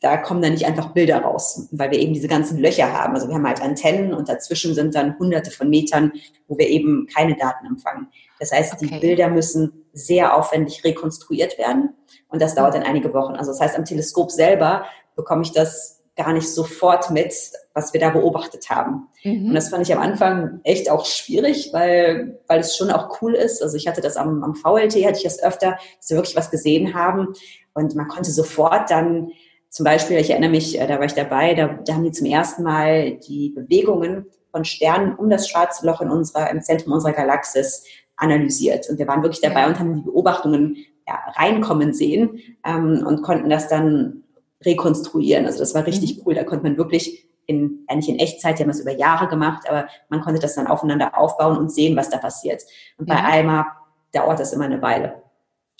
da 0.00 0.18
kommen 0.18 0.42
dann 0.42 0.52
nicht 0.52 0.66
einfach 0.66 0.92
Bilder 0.92 1.22
raus, 1.22 1.68
weil 1.72 1.90
wir 1.90 1.98
eben 1.98 2.12
diese 2.12 2.28
ganzen 2.28 2.58
Löcher 2.58 2.92
haben. 2.92 3.14
Also 3.14 3.28
wir 3.28 3.34
haben 3.34 3.46
halt 3.46 3.62
Antennen 3.62 4.12
und 4.12 4.28
dazwischen 4.28 4.74
sind 4.74 4.94
dann 4.94 5.18
hunderte 5.18 5.50
von 5.50 5.70
Metern, 5.70 6.12
wo 6.48 6.58
wir 6.58 6.68
eben 6.68 7.06
keine 7.14 7.34
Daten 7.36 7.66
empfangen. 7.66 8.08
Das 8.38 8.52
heißt, 8.52 8.74
okay. 8.74 8.86
die 8.86 8.98
Bilder 9.00 9.28
müssen 9.28 9.86
sehr 9.94 10.36
aufwendig 10.36 10.84
rekonstruiert 10.84 11.56
werden 11.58 11.94
und 12.28 12.42
das 12.42 12.54
dauert 12.54 12.74
dann 12.74 12.82
einige 12.82 13.14
Wochen. 13.14 13.34
Also 13.34 13.52
das 13.52 13.60
heißt, 13.60 13.76
am 13.76 13.86
Teleskop 13.86 14.30
selber 14.30 14.84
bekomme 15.14 15.42
ich 15.42 15.52
das 15.52 16.02
gar 16.16 16.32
nicht 16.32 16.48
sofort 16.48 17.10
mit, 17.10 17.34
was 17.74 17.92
wir 17.92 18.00
da 18.00 18.10
beobachtet 18.10 18.70
haben. 18.70 19.08
Mhm. 19.22 19.48
Und 19.48 19.54
das 19.54 19.68
fand 19.68 19.86
ich 19.86 19.94
am 19.94 20.00
Anfang 20.00 20.60
echt 20.64 20.90
auch 20.90 21.04
schwierig, 21.04 21.70
weil, 21.72 22.40
weil 22.48 22.60
es 22.60 22.76
schon 22.76 22.90
auch 22.90 23.20
cool 23.20 23.34
ist. 23.34 23.62
Also 23.62 23.76
ich 23.76 23.86
hatte 23.86 24.00
das 24.00 24.16
am, 24.16 24.42
am 24.42 24.54
VLT, 24.54 25.04
hatte 25.04 25.18
ich 25.18 25.24
das 25.24 25.42
öfter, 25.42 25.78
dass 25.98 26.10
wir 26.10 26.16
wirklich 26.16 26.36
was 26.36 26.50
gesehen 26.50 26.94
haben 26.94 27.34
und 27.74 27.94
man 27.94 28.08
konnte 28.08 28.30
sofort 28.30 28.90
dann 28.90 29.30
zum 29.76 29.84
Beispiel, 29.84 30.16
ich 30.16 30.30
erinnere 30.30 30.48
mich, 30.48 30.80
äh, 30.80 30.86
da 30.86 30.96
war 30.96 31.04
ich 31.04 31.12
dabei, 31.12 31.52
da, 31.52 31.66
da 31.84 31.92
haben 31.92 32.04
die 32.04 32.10
zum 32.10 32.26
ersten 32.26 32.62
Mal 32.62 33.18
die 33.28 33.50
Bewegungen 33.50 34.24
von 34.50 34.64
Sternen 34.64 35.14
um 35.16 35.28
das 35.28 35.50
schwarze 35.50 35.84
Loch 35.84 36.00
in 36.00 36.08
unserer, 36.08 36.48
im 36.50 36.62
Zentrum 36.62 36.94
unserer 36.94 37.12
Galaxis 37.12 37.84
analysiert. 38.16 38.88
Und 38.88 38.98
wir 38.98 39.06
waren 39.06 39.22
wirklich 39.22 39.42
dabei 39.42 39.66
und 39.66 39.78
haben 39.78 39.96
die 39.96 40.00
Beobachtungen 40.00 40.78
ja, 41.06 41.18
reinkommen 41.34 41.92
sehen 41.92 42.38
ähm, 42.64 43.04
und 43.06 43.20
konnten 43.20 43.50
das 43.50 43.68
dann 43.68 44.22
rekonstruieren. 44.64 45.44
Also 45.44 45.58
das 45.58 45.74
war 45.74 45.84
richtig 45.84 46.16
mhm. 46.16 46.22
cool. 46.24 46.34
Da 46.34 46.44
konnte 46.44 46.64
man 46.64 46.78
wirklich 46.78 47.28
in, 47.44 47.84
eigentlich 47.86 48.08
in 48.08 48.18
Echtzeit, 48.18 48.58
die 48.58 48.62
haben 48.62 48.70
das 48.70 48.80
über 48.80 48.96
Jahre 48.96 49.28
gemacht, 49.28 49.68
aber 49.68 49.88
man 50.08 50.22
konnte 50.22 50.40
das 50.40 50.54
dann 50.54 50.68
aufeinander 50.68 51.18
aufbauen 51.18 51.58
und 51.58 51.70
sehen, 51.70 51.98
was 51.98 52.08
da 52.08 52.16
passiert. 52.16 52.62
Und 52.96 53.10
bei 53.10 53.20
mhm. 53.20 53.26
Alma 53.26 53.66
dauert 54.10 54.40
das 54.40 54.54
immer 54.54 54.64
eine 54.64 54.80
Weile. 54.80 55.22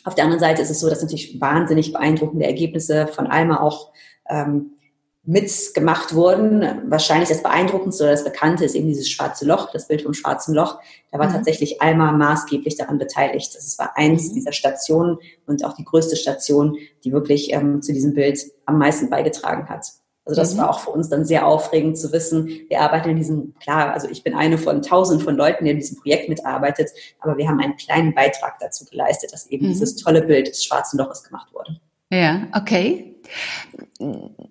Auf 0.07 0.15
der 0.15 0.23
anderen 0.23 0.41
Seite 0.41 0.63
ist 0.63 0.71
es 0.71 0.79
so, 0.79 0.89
dass 0.89 1.03
natürlich 1.03 1.41
wahnsinnig 1.41 1.93
beeindruckende 1.93 2.47
Ergebnisse 2.47 3.09
von 3.09 3.27
Alma 3.27 3.61
auch 3.61 3.91
ähm, 4.29 4.77
mitgemacht 5.25 6.15
wurden. 6.15 6.65
Wahrscheinlich 6.89 7.29
das 7.29 7.43
beeindruckendste 7.43 8.05
oder 8.05 8.13
das 8.13 8.23
bekannte 8.23 8.65
ist 8.65 8.77
eben 8.77 8.87
dieses 8.87 9.11
schwarze 9.11 9.45
Loch, 9.45 9.73
das 9.73 9.89
Bild 9.89 10.03
vom 10.03 10.15
schwarzen 10.15 10.55
Loch. 10.55 10.79
Da 11.11 11.19
war 11.19 11.29
mhm. 11.29 11.33
tatsächlich 11.33 11.83
Alma 11.83 12.13
maßgeblich 12.13 12.77
daran 12.77 12.99
beteiligt. 12.99 13.57
Das 13.57 13.77
war 13.81 13.97
eins 13.97 14.31
mhm. 14.31 14.35
dieser 14.35 14.53
Stationen 14.53 15.19
und 15.45 15.65
auch 15.65 15.75
die 15.75 15.85
größte 15.85 16.15
Station, 16.15 16.79
die 17.03 17.13
wirklich 17.13 17.53
ähm, 17.53 17.83
zu 17.83 17.93
diesem 17.93 18.15
Bild 18.15 18.39
am 18.65 18.79
meisten 18.79 19.11
beigetragen 19.11 19.69
hat. 19.69 19.89
Also 20.27 20.41
das 20.41 20.55
mhm. 20.55 20.59
war 20.59 20.71
auch 20.71 20.81
für 20.81 20.91
uns 20.91 21.09
dann 21.09 21.25
sehr 21.25 21.47
aufregend 21.47 21.97
zu 21.97 22.13
wissen. 22.13 22.49
Wir 22.69 22.81
arbeiten 22.81 23.11
in 23.11 23.17
diesem, 23.17 23.55
klar, 23.61 23.93
also 23.93 24.09
ich 24.09 24.25
bin 24.25 24.35
eine 24.35 24.59
von 24.59 24.83
tausend 24.83 25.23
von 25.23 25.37
Leuten, 25.37 25.65
die 25.65 25.71
in 25.71 25.79
diesem 25.79 25.99
Projekt 25.99 26.29
mitarbeitet, 26.29 26.91
aber 27.21 27.39
wir 27.39 27.49
haben 27.49 27.61
einen 27.61 27.77
kleinen 27.77 28.13
Beitrag 28.13 28.59
dazu 28.59 28.85
geleistet, 28.85 29.33
dass 29.33 29.47
eben 29.47 29.67
mhm. 29.67 29.71
dieses 29.71 29.95
tolle 29.97 30.23
Bild 30.23 30.49
des 30.49 30.65
schwarzen 30.65 30.99
Loches 30.99 31.23
gemacht 31.23 31.55
wurde. 31.55 31.81
Ja, 32.11 32.47
okay. 32.55 33.15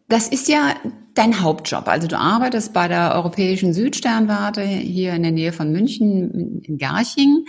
Das 0.09 0.27
ist 0.27 0.47
ja 0.49 0.75
dein 1.13 1.41
Hauptjob. 1.41 1.87
Also 1.87 2.07
du 2.07 2.17
arbeitest 2.17 2.73
bei 2.73 2.87
der 2.87 3.13
Europäischen 3.15 3.73
Südsternwarte 3.73 4.61
hier 4.61 5.13
in 5.13 5.23
der 5.23 5.31
Nähe 5.31 5.53
von 5.53 5.71
München 5.71 6.61
in 6.61 6.77
Garching. 6.77 7.45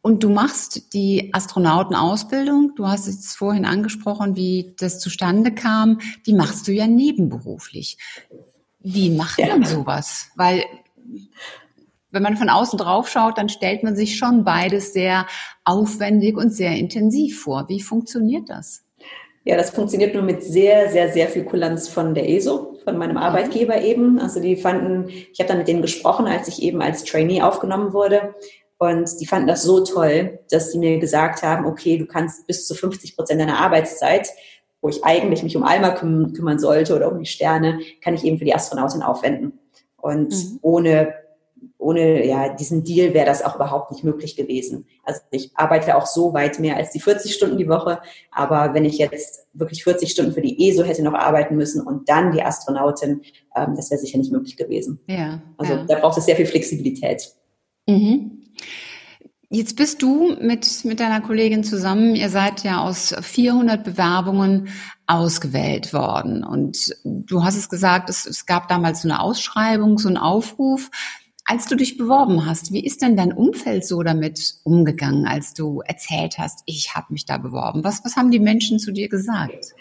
Und 0.00 0.22
du 0.22 0.30
machst 0.30 0.92
die 0.94 1.30
Astronautenausbildung. 1.32 2.72
Du 2.76 2.86
hast 2.86 3.08
es 3.08 3.34
vorhin 3.34 3.64
angesprochen, 3.64 4.36
wie 4.36 4.74
das 4.78 5.00
zustande 5.00 5.52
kam. 5.52 5.98
Die 6.26 6.32
machst 6.32 6.68
du 6.68 6.72
ja 6.72 6.86
nebenberuflich. 6.86 7.98
Wie 8.80 9.10
macht 9.10 9.40
man 9.40 9.64
sowas? 9.64 10.30
Weil 10.36 10.64
wenn 12.10 12.22
man 12.22 12.36
von 12.36 12.48
außen 12.48 12.78
drauf 12.78 13.08
schaut, 13.08 13.38
dann 13.38 13.48
stellt 13.48 13.82
man 13.82 13.96
sich 13.96 14.16
schon 14.16 14.44
beides 14.44 14.92
sehr 14.92 15.26
aufwendig 15.64 16.36
und 16.36 16.52
sehr 16.52 16.72
intensiv 16.72 17.42
vor. 17.42 17.68
Wie 17.68 17.82
funktioniert 17.82 18.48
das? 18.48 18.84
Ja, 19.44 19.56
das 19.56 19.70
funktioniert 19.70 20.14
nur 20.14 20.22
mit 20.22 20.42
sehr, 20.42 20.90
sehr, 20.90 21.12
sehr 21.12 21.28
viel 21.28 21.44
Kulanz 21.44 21.88
von 21.88 22.14
der 22.14 22.28
ESO, 22.28 22.76
von 22.84 22.98
meinem. 22.98 23.16
Arbeitgeber 23.16 23.80
eben. 23.80 24.18
Also 24.18 24.40
die 24.40 24.56
fanden, 24.56 25.08
ich 25.08 25.38
habe 25.38 25.48
dann 25.48 25.58
mit 25.58 25.68
denen 25.68 25.82
gesprochen, 25.82 26.26
als 26.26 26.48
ich 26.48 26.62
eben 26.62 26.82
als 26.82 27.04
Trainee 27.04 27.42
aufgenommen 27.42 27.92
wurde. 27.92 28.34
Und 28.78 29.20
die 29.20 29.26
fanden 29.26 29.48
das 29.48 29.62
so 29.62 29.80
toll, 29.80 30.38
dass 30.50 30.70
sie 30.70 30.78
mir 30.78 30.98
gesagt 30.98 31.42
haben, 31.42 31.66
okay, 31.66 31.98
du 31.98 32.06
kannst 32.06 32.46
bis 32.46 32.66
zu 32.66 32.74
50 32.74 33.16
Prozent 33.16 33.40
deiner 33.40 33.58
Arbeitszeit, 33.58 34.28
wo 34.80 34.88
ich 34.88 35.04
eigentlich 35.04 35.42
mich 35.42 35.56
um 35.56 35.64
Alma 35.64 35.90
küm 35.90 36.32
kümmern 36.32 36.60
sollte 36.60 36.94
oder 36.94 37.10
um 37.10 37.18
die 37.18 37.26
Sterne, 37.26 37.80
kann 38.00 38.14
ich 38.14 38.24
eben 38.24 38.38
für 38.38 38.44
die 38.44 38.54
Astronautin 38.54 39.02
aufwenden. 39.02 39.58
Und 39.96 40.30
mhm. 40.30 40.58
ohne 40.62 41.14
ohne 41.78 42.26
ja, 42.26 42.54
diesen 42.54 42.84
Deal 42.84 43.14
wäre 43.14 43.26
das 43.26 43.42
auch 43.42 43.54
überhaupt 43.54 43.92
nicht 43.92 44.04
möglich 44.04 44.36
gewesen. 44.36 44.86
Also 45.04 45.20
ich 45.30 45.52
arbeite 45.54 45.96
auch 45.96 46.06
so 46.06 46.34
weit 46.34 46.58
mehr 46.58 46.76
als 46.76 46.90
die 46.90 47.00
40 47.00 47.32
Stunden 47.32 47.56
die 47.56 47.68
Woche, 47.68 48.00
aber 48.30 48.74
wenn 48.74 48.84
ich 48.84 48.98
jetzt 48.98 49.46
wirklich 49.52 49.84
40 49.84 50.10
Stunden 50.10 50.32
für 50.32 50.40
die 50.40 50.68
ESO 50.68 50.82
hätte 50.82 51.02
noch 51.02 51.14
arbeiten 51.14 51.56
müssen 51.56 51.86
und 51.86 52.08
dann 52.08 52.32
die 52.32 52.42
Astronautin, 52.42 53.22
ähm, 53.56 53.74
das 53.76 53.90
wäre 53.90 54.00
sicher 54.00 54.18
nicht 54.18 54.32
möglich 54.32 54.56
gewesen. 54.56 55.00
Ja, 55.06 55.40
also 55.56 55.74
ja. 55.74 55.84
da 55.84 55.98
braucht 55.98 56.18
es 56.18 56.26
sehr 56.26 56.36
viel 56.36 56.46
Flexibilität. 56.46 57.32
Mhm. 57.86 58.37
Jetzt 59.50 59.76
bist 59.76 60.02
du 60.02 60.36
mit, 60.40 60.84
mit 60.84 61.00
deiner 61.00 61.22
Kollegin 61.22 61.64
zusammen, 61.64 62.14
ihr 62.14 62.28
seid 62.28 62.64
ja 62.64 62.82
aus 62.82 63.14
400 63.18 63.82
Bewerbungen 63.82 64.68
ausgewählt 65.06 65.94
worden. 65.94 66.44
Und 66.44 66.94
du 67.02 67.42
hast 67.42 67.56
es 67.56 67.70
gesagt, 67.70 68.10
es, 68.10 68.26
es 68.26 68.44
gab 68.44 68.68
damals 68.68 69.02
so 69.02 69.08
eine 69.08 69.20
Ausschreibung, 69.20 69.96
so 69.96 70.08
einen 70.08 70.18
Aufruf. 70.18 70.90
Als 71.46 71.64
du 71.64 71.76
dich 71.76 71.96
beworben 71.96 72.44
hast, 72.44 72.74
wie 72.74 72.84
ist 72.84 73.00
denn 73.00 73.16
dein 73.16 73.32
Umfeld 73.32 73.86
so 73.86 74.02
damit 74.02 74.56
umgegangen, 74.64 75.26
als 75.26 75.54
du 75.54 75.80
erzählt 75.80 76.36
hast, 76.36 76.60
ich 76.66 76.94
habe 76.94 77.06
mich 77.10 77.24
da 77.24 77.38
beworben? 77.38 77.84
Was, 77.84 78.04
was 78.04 78.16
haben 78.16 78.30
die 78.30 78.40
Menschen 78.40 78.78
zu 78.78 78.92
dir 78.92 79.08
gesagt? 79.08 79.72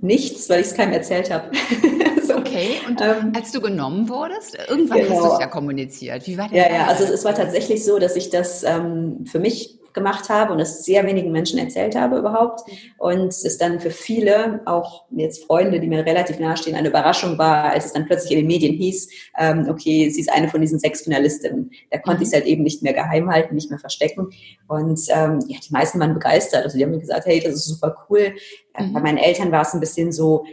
Nichts, 0.00 0.50
weil 0.50 0.60
ich 0.60 0.66
es 0.66 0.74
keinem 0.74 0.92
erzählt 0.92 1.30
habe. 1.30 1.50
Okay, 2.42 2.80
und 2.88 3.00
ähm, 3.00 3.32
als 3.36 3.52
du 3.52 3.60
genommen 3.60 4.08
wurdest, 4.08 4.58
irgendwann 4.68 4.98
genau. 4.98 5.16
hast 5.16 5.24
du 5.24 5.32
es 5.34 5.40
ja 5.40 5.46
kommuniziert. 5.46 6.26
Wie 6.26 6.36
war 6.36 6.48
das? 6.48 6.56
Ja, 6.56 6.70
ja, 6.72 6.86
also 6.86 7.04
es 7.04 7.24
war 7.24 7.34
tatsächlich 7.34 7.84
so, 7.84 7.98
dass 7.98 8.16
ich 8.16 8.30
das 8.30 8.62
ähm, 8.64 9.24
für 9.26 9.38
mich 9.38 9.78
gemacht 9.92 10.28
habe 10.28 10.52
und 10.52 10.60
es 10.60 10.84
sehr 10.84 11.04
wenigen 11.06 11.32
Menschen 11.32 11.58
erzählt 11.58 11.94
habe 11.94 12.18
überhaupt. 12.18 12.66
Mhm. 12.66 12.72
Und 12.98 13.28
es 13.28 13.58
dann 13.58 13.80
für 13.80 13.90
viele, 13.90 14.60
auch 14.64 15.04
jetzt 15.10 15.44
Freunde, 15.44 15.80
die 15.80 15.86
mir 15.86 16.04
relativ 16.04 16.38
nahestehen, 16.38 16.76
eine 16.76 16.88
Überraschung 16.88 17.38
war, 17.38 17.70
als 17.72 17.86
es 17.86 17.92
dann 17.92 18.06
plötzlich 18.06 18.32
in 18.32 18.38
den 18.38 18.46
Medien 18.46 18.74
hieß, 18.74 19.08
ähm, 19.38 19.66
okay, 19.68 20.10
sie 20.10 20.20
ist 20.20 20.32
eine 20.32 20.48
von 20.48 20.60
diesen 20.60 20.78
sechs 20.78 21.02
Finalistinnen. 21.02 21.70
Da 21.90 21.98
konnte 21.98 22.18
mhm. 22.18 22.22
ich 22.22 22.28
es 22.28 22.34
halt 22.34 22.46
eben 22.46 22.62
nicht 22.62 22.82
mehr 22.82 22.94
geheim 22.94 23.30
halten, 23.30 23.54
nicht 23.54 23.70
mehr 23.70 23.78
verstecken. 23.78 24.30
Und 24.68 25.00
ähm, 25.10 25.40
ja, 25.48 25.58
die 25.58 25.72
meisten 25.72 26.00
waren 26.00 26.14
begeistert. 26.14 26.64
Also 26.64 26.78
die 26.78 26.84
haben 26.84 26.90
mir 26.90 27.00
gesagt, 27.00 27.26
hey, 27.26 27.40
das 27.40 27.54
ist 27.54 27.66
super 27.66 28.06
cool. 28.08 28.34
Mhm. 28.78 28.92
Bei 28.92 29.00
meinen 29.00 29.18
Eltern 29.18 29.52
war 29.52 29.62
es 29.62 29.74
ein 29.74 29.80
bisschen 29.80 30.12
so, 30.12 30.44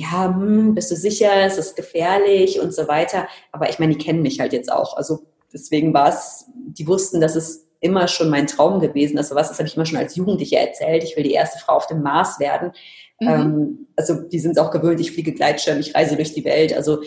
ja, 0.00 0.26
hm, 0.26 0.74
bist 0.74 0.90
du 0.90 0.96
sicher, 0.96 1.30
es 1.44 1.58
ist 1.58 1.76
gefährlich 1.76 2.60
und 2.60 2.74
so 2.74 2.88
weiter. 2.88 3.28
Aber 3.52 3.68
ich 3.68 3.78
meine, 3.78 3.94
die 3.94 4.04
kennen 4.04 4.22
mich 4.22 4.40
halt 4.40 4.52
jetzt 4.52 4.70
auch. 4.70 4.96
Also 4.96 5.20
deswegen 5.52 5.94
war 5.94 6.08
es, 6.08 6.46
die 6.54 6.86
wussten, 6.86 7.20
dass 7.20 7.36
es 7.36 7.66
immer 7.80 8.08
schon 8.08 8.30
mein 8.30 8.46
Traum 8.46 8.80
gewesen. 8.80 9.18
Also 9.18 9.34
was, 9.34 9.48
das 9.48 9.58
habe 9.58 9.68
ich 9.68 9.76
immer 9.76 9.86
schon 9.86 9.98
als 9.98 10.16
Jugendliche 10.16 10.56
erzählt. 10.56 11.04
Ich 11.04 11.16
will 11.16 11.24
die 11.24 11.32
erste 11.32 11.58
Frau 11.58 11.74
auf 11.74 11.86
dem 11.86 12.02
Mars 12.02 12.40
werden. 12.40 12.72
Mhm. 13.20 13.28
Ähm, 13.28 13.86
also 13.96 14.14
die 14.14 14.38
sind 14.38 14.52
es 14.52 14.58
auch 14.58 14.70
gewöhnt, 14.70 15.00
ich 15.00 15.12
fliege 15.12 15.32
Gleitschirm, 15.32 15.78
ich 15.78 15.94
reise 15.94 16.16
durch 16.16 16.32
die 16.32 16.44
Welt. 16.44 16.74
Also 16.74 17.02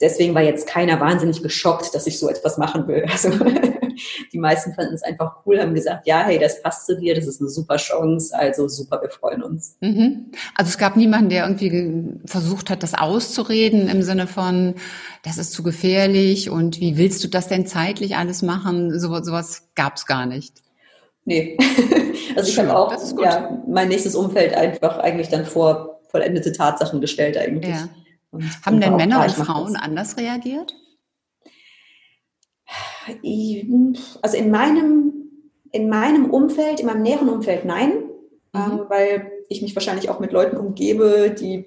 deswegen 0.00 0.34
war 0.34 0.42
jetzt 0.42 0.66
keiner 0.66 1.00
wahnsinnig 1.00 1.42
geschockt, 1.42 1.94
dass 1.94 2.06
ich 2.06 2.18
so 2.18 2.28
etwas 2.28 2.58
machen 2.58 2.86
will. 2.86 3.06
Also 3.10 3.30
die 4.32 4.38
meisten 4.38 4.74
fanden 4.74 4.94
es 4.94 5.02
einfach 5.02 5.36
cool, 5.44 5.60
haben 5.60 5.74
gesagt, 5.74 6.06
ja, 6.06 6.24
hey, 6.24 6.38
das 6.38 6.62
passt 6.62 6.86
zu 6.86 6.98
dir, 6.98 7.14
das 7.14 7.26
ist 7.26 7.40
eine 7.40 7.50
super 7.50 7.76
Chance, 7.76 8.36
also 8.36 8.68
super, 8.68 9.00
wir 9.02 9.10
freuen 9.10 9.42
uns. 9.42 9.76
Mhm. 9.80 10.32
Also 10.56 10.70
es 10.70 10.78
gab 10.78 10.96
niemanden, 10.96 11.30
der 11.30 11.44
irgendwie 11.44 12.20
versucht 12.26 12.70
hat, 12.70 12.82
das 12.82 12.94
auszureden 12.94 13.88
im 13.88 14.02
Sinne 14.02 14.26
von, 14.26 14.74
das 15.22 15.38
ist 15.38 15.52
zu 15.52 15.62
gefährlich 15.62 16.50
und 16.50 16.80
wie 16.80 16.96
willst 16.96 17.24
du 17.24 17.28
das 17.28 17.48
denn 17.48 17.66
zeitlich 17.66 18.16
alles 18.16 18.42
machen? 18.42 18.98
So, 18.98 19.22
sowas 19.22 19.68
gab 19.74 19.96
es 19.96 20.06
gar 20.06 20.26
nicht. 20.26 20.62
Nee. 21.24 21.56
also 22.36 22.48
ich 22.48 22.58
habe 22.58 22.76
auch 22.76 22.94
ja, 23.22 23.62
mein 23.66 23.88
nächstes 23.88 24.14
Umfeld 24.14 24.54
einfach 24.54 24.98
eigentlich 24.98 25.28
dann 25.28 25.46
vor 25.46 26.00
vollendete 26.08 26.52
Tatsachen 26.52 27.00
gestellt 27.00 27.36
eigentlich. 27.36 27.74
Ja. 27.74 27.88
Haben 28.64 28.80
denn 28.80 28.96
Männer 28.96 29.22
und 29.22 29.32
Frauen 29.32 29.76
anders 29.76 30.16
reagiert? 30.16 30.74
Also 34.22 34.36
in 34.36 34.50
meinem, 34.50 35.12
in 35.72 35.88
meinem 35.88 36.30
Umfeld, 36.30 36.80
in 36.80 36.86
meinem 36.86 37.02
näheren 37.02 37.28
Umfeld 37.28 37.64
nein, 37.64 38.04
mhm. 38.52 38.60
ähm, 38.60 38.80
weil 38.88 39.32
ich 39.48 39.62
mich 39.62 39.74
wahrscheinlich 39.74 40.08
auch 40.08 40.20
mit 40.20 40.32
Leuten 40.32 40.56
umgebe, 40.56 41.34
die 41.38 41.66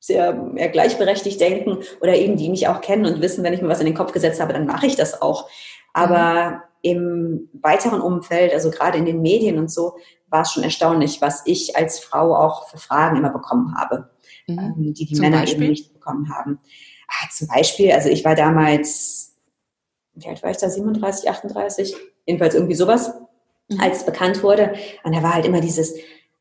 sehr 0.00 0.52
eher 0.54 0.68
gleichberechtigt 0.68 1.40
denken 1.40 1.78
oder 2.00 2.14
eben 2.14 2.36
die 2.36 2.48
mich 2.48 2.68
auch 2.68 2.80
kennen 2.80 3.06
und 3.06 3.20
wissen, 3.20 3.42
wenn 3.44 3.52
ich 3.52 3.62
mir 3.62 3.68
was 3.68 3.80
in 3.80 3.86
den 3.86 3.96
Kopf 3.96 4.12
gesetzt 4.12 4.40
habe, 4.40 4.52
dann 4.52 4.66
mache 4.66 4.86
ich 4.86 4.96
das 4.96 5.20
auch. 5.20 5.48
Aber 5.92 6.50
mhm. 6.50 6.60
im 6.82 7.48
weiteren 7.60 8.00
Umfeld, 8.00 8.52
also 8.52 8.70
gerade 8.70 8.98
in 8.98 9.06
den 9.06 9.22
Medien 9.22 9.58
und 9.58 9.70
so, 9.70 9.96
war 10.28 10.42
es 10.42 10.52
schon 10.52 10.62
erstaunlich, 10.62 11.20
was 11.20 11.42
ich 11.46 11.76
als 11.76 11.98
Frau 11.98 12.34
auch 12.36 12.68
für 12.68 12.78
Fragen 12.78 13.16
immer 13.16 13.30
bekommen 13.30 13.74
habe, 13.76 14.10
mhm. 14.46 14.58
ähm, 14.58 14.94
die 14.94 15.06
die 15.06 15.14
Zum 15.14 15.24
Männer 15.24 15.40
Beispiel? 15.40 15.62
eben 15.62 15.70
nicht 15.70 15.92
bekommen 15.92 16.32
haben. 16.34 16.60
Ah, 17.08 17.28
zum 17.32 17.48
Beispiel, 17.48 17.92
also 17.92 18.08
ich 18.08 18.24
war 18.24 18.34
damals 18.34 19.27
wie 20.18 20.28
alt 20.28 20.42
war 20.42 20.50
ich 20.50 20.56
da, 20.56 20.68
37, 20.68 21.28
38, 21.28 21.96
jedenfalls 22.26 22.54
irgendwie 22.54 22.74
sowas, 22.74 23.14
mhm. 23.68 23.80
als 23.80 23.98
es 23.98 24.06
bekannt 24.06 24.42
wurde. 24.42 24.74
Und 25.04 25.14
da 25.14 25.22
war 25.22 25.34
halt 25.34 25.46
immer 25.46 25.60
dieses, 25.60 25.94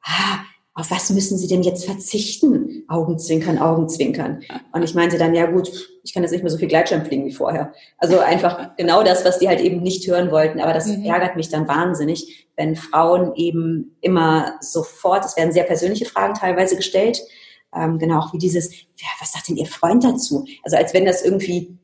ah, 0.04 0.40
auf 0.74 0.92
was 0.92 1.10
müssen 1.10 1.40
Sie 1.40 1.48
denn 1.48 1.64
jetzt 1.64 1.86
verzichten? 1.86 2.84
Augenzwinkern, 2.88 3.58
Augenzwinkern. 3.58 4.42
Und 4.72 4.84
ich 4.84 4.94
meinte 4.94 5.18
dann, 5.18 5.34
ja 5.34 5.48
gut, 5.48 5.72
ich 6.04 6.14
kann 6.14 6.22
jetzt 6.22 6.32
nicht 6.32 6.44
mehr 6.44 6.52
so 6.52 6.58
viel 6.60 6.68
Gleitschirm 6.68 7.04
fliegen 7.04 7.26
wie 7.26 7.34
vorher. 7.34 7.74
Also 7.98 8.20
einfach 8.20 8.76
genau 8.78 9.04
das, 9.04 9.26
was 9.26 9.40
die 9.40 9.48
halt 9.48 9.60
eben 9.60 9.82
nicht 9.82 10.08
hören 10.08 10.30
wollten. 10.32 10.60
Aber 10.60 10.74
das 10.74 10.88
mhm. 10.88 11.04
ärgert 11.04 11.36
mich 11.36 11.50
dann 11.50 11.68
wahnsinnig, 11.68 12.48
wenn 12.56 12.76
Frauen 12.76 13.34
eben 13.36 13.98
immer 14.02 14.58
sofort, 14.62 15.26
es 15.26 15.36
werden 15.36 15.52
sehr 15.52 15.64
persönliche 15.64 16.06
Fragen 16.06 16.36
teilweise 16.36 16.76
gestellt, 16.76 17.22
ähm, 17.76 18.00
genau 18.00 18.20
auch 18.20 18.34
wie 18.34 18.38
dieses, 18.38 18.72
ja, 18.72 19.08
was 19.20 19.34
sagt 19.34 19.50
denn 19.50 19.58
Ihr 19.58 19.66
Freund 19.66 20.04
dazu? 20.04 20.46
Also 20.64 20.78
als 20.78 20.94
wenn 20.94 21.06
das 21.06 21.24
irgendwie 21.24 21.78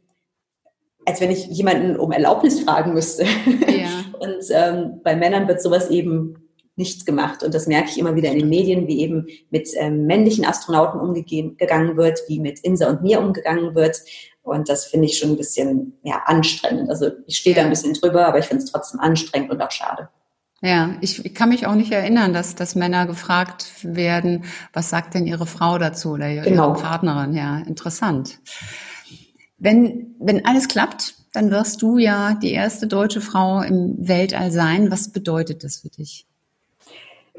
als 1.06 1.22
wenn 1.22 1.32
ich 1.32 1.48
jemanden 1.48 1.98
um 1.98 2.12
Erlaubnis 2.12 2.62
fragen 2.62 2.94
müsste. 2.94 3.24
Ja. 3.24 4.04
Und 4.20 4.44
ähm, 4.52 5.02
bei 5.04 5.16
Männern 5.16 5.48
wird 5.48 5.62
sowas 5.62 5.90
eben 5.90 6.36
nicht 6.76 7.06
gemacht. 7.06 7.44
Und 7.44 7.54
das 7.54 7.68
merke 7.68 7.90
ich 7.90 7.98
immer 7.98 8.16
wieder 8.16 8.32
in 8.32 8.40
den 8.40 8.50
Medien, 8.50 8.88
wie 8.88 9.02
eben 9.02 9.28
mit 9.50 9.70
ähm, 9.76 10.06
männlichen 10.06 10.46
Astronauten 10.46 11.00
umgegangen 11.00 11.98
wird, 11.98 12.20
wie 12.28 12.40
mit 12.40 12.60
Insa 12.60 12.90
und 12.90 13.04
mir 13.04 13.20
umgegangen 13.20 13.76
wird. 13.76 13.98
Und 14.42 14.70
das 14.70 14.86
finde 14.86 15.06
ich 15.08 15.18
schon 15.18 15.32
ein 15.32 15.38
bisschen 15.38 15.98
ja, 16.04 16.22
anstrengend. 16.26 16.90
Also 16.90 17.12
ich 17.28 17.38
stehe 17.38 17.56
da 17.56 17.62
ein 17.62 17.70
bisschen 17.70 17.94
drüber, 17.94 18.28
aber 18.28 18.40
ich 18.40 18.46
finde 18.46 18.64
es 18.64 18.72
trotzdem 18.72 19.00
anstrengend 19.00 19.52
und 19.52 19.62
auch 19.62 19.72
schade. 19.72 20.10
Ja, 20.62 20.96
ich 21.02 21.34
kann 21.34 21.50
mich 21.50 21.68
auch 21.68 21.76
nicht 21.76 21.92
erinnern, 21.92 22.32
dass, 22.32 22.56
dass 22.56 22.76
Männer 22.76 23.06
gefragt 23.06 23.68
werden, 23.82 24.46
was 24.72 24.90
sagt 24.90 25.14
denn 25.14 25.28
ihre 25.28 25.46
Frau 25.46 25.78
dazu 25.78 26.12
oder 26.12 26.30
ihre 26.30 26.50
genau. 26.50 26.72
Partnerin. 26.72 27.34
Ja, 27.34 27.60
interessant. 27.60 28.40
Wenn, 29.64 30.16
wenn 30.20 30.46
alles 30.46 30.68
klappt, 30.68 31.16
dann 31.34 31.50
wirst 31.50 31.82
du 31.82 31.98
ja 31.98 32.36
die 32.36 32.52
erste 32.52 32.86
deutsche 32.86 33.22
Frau 33.22 33.62
im 33.62 33.96
Weltall 33.98 34.52
sein. 34.52 34.92
Was 34.92 35.10
bedeutet 35.10 35.64
das 35.64 35.78
für 35.78 35.90
dich? 35.90 36.28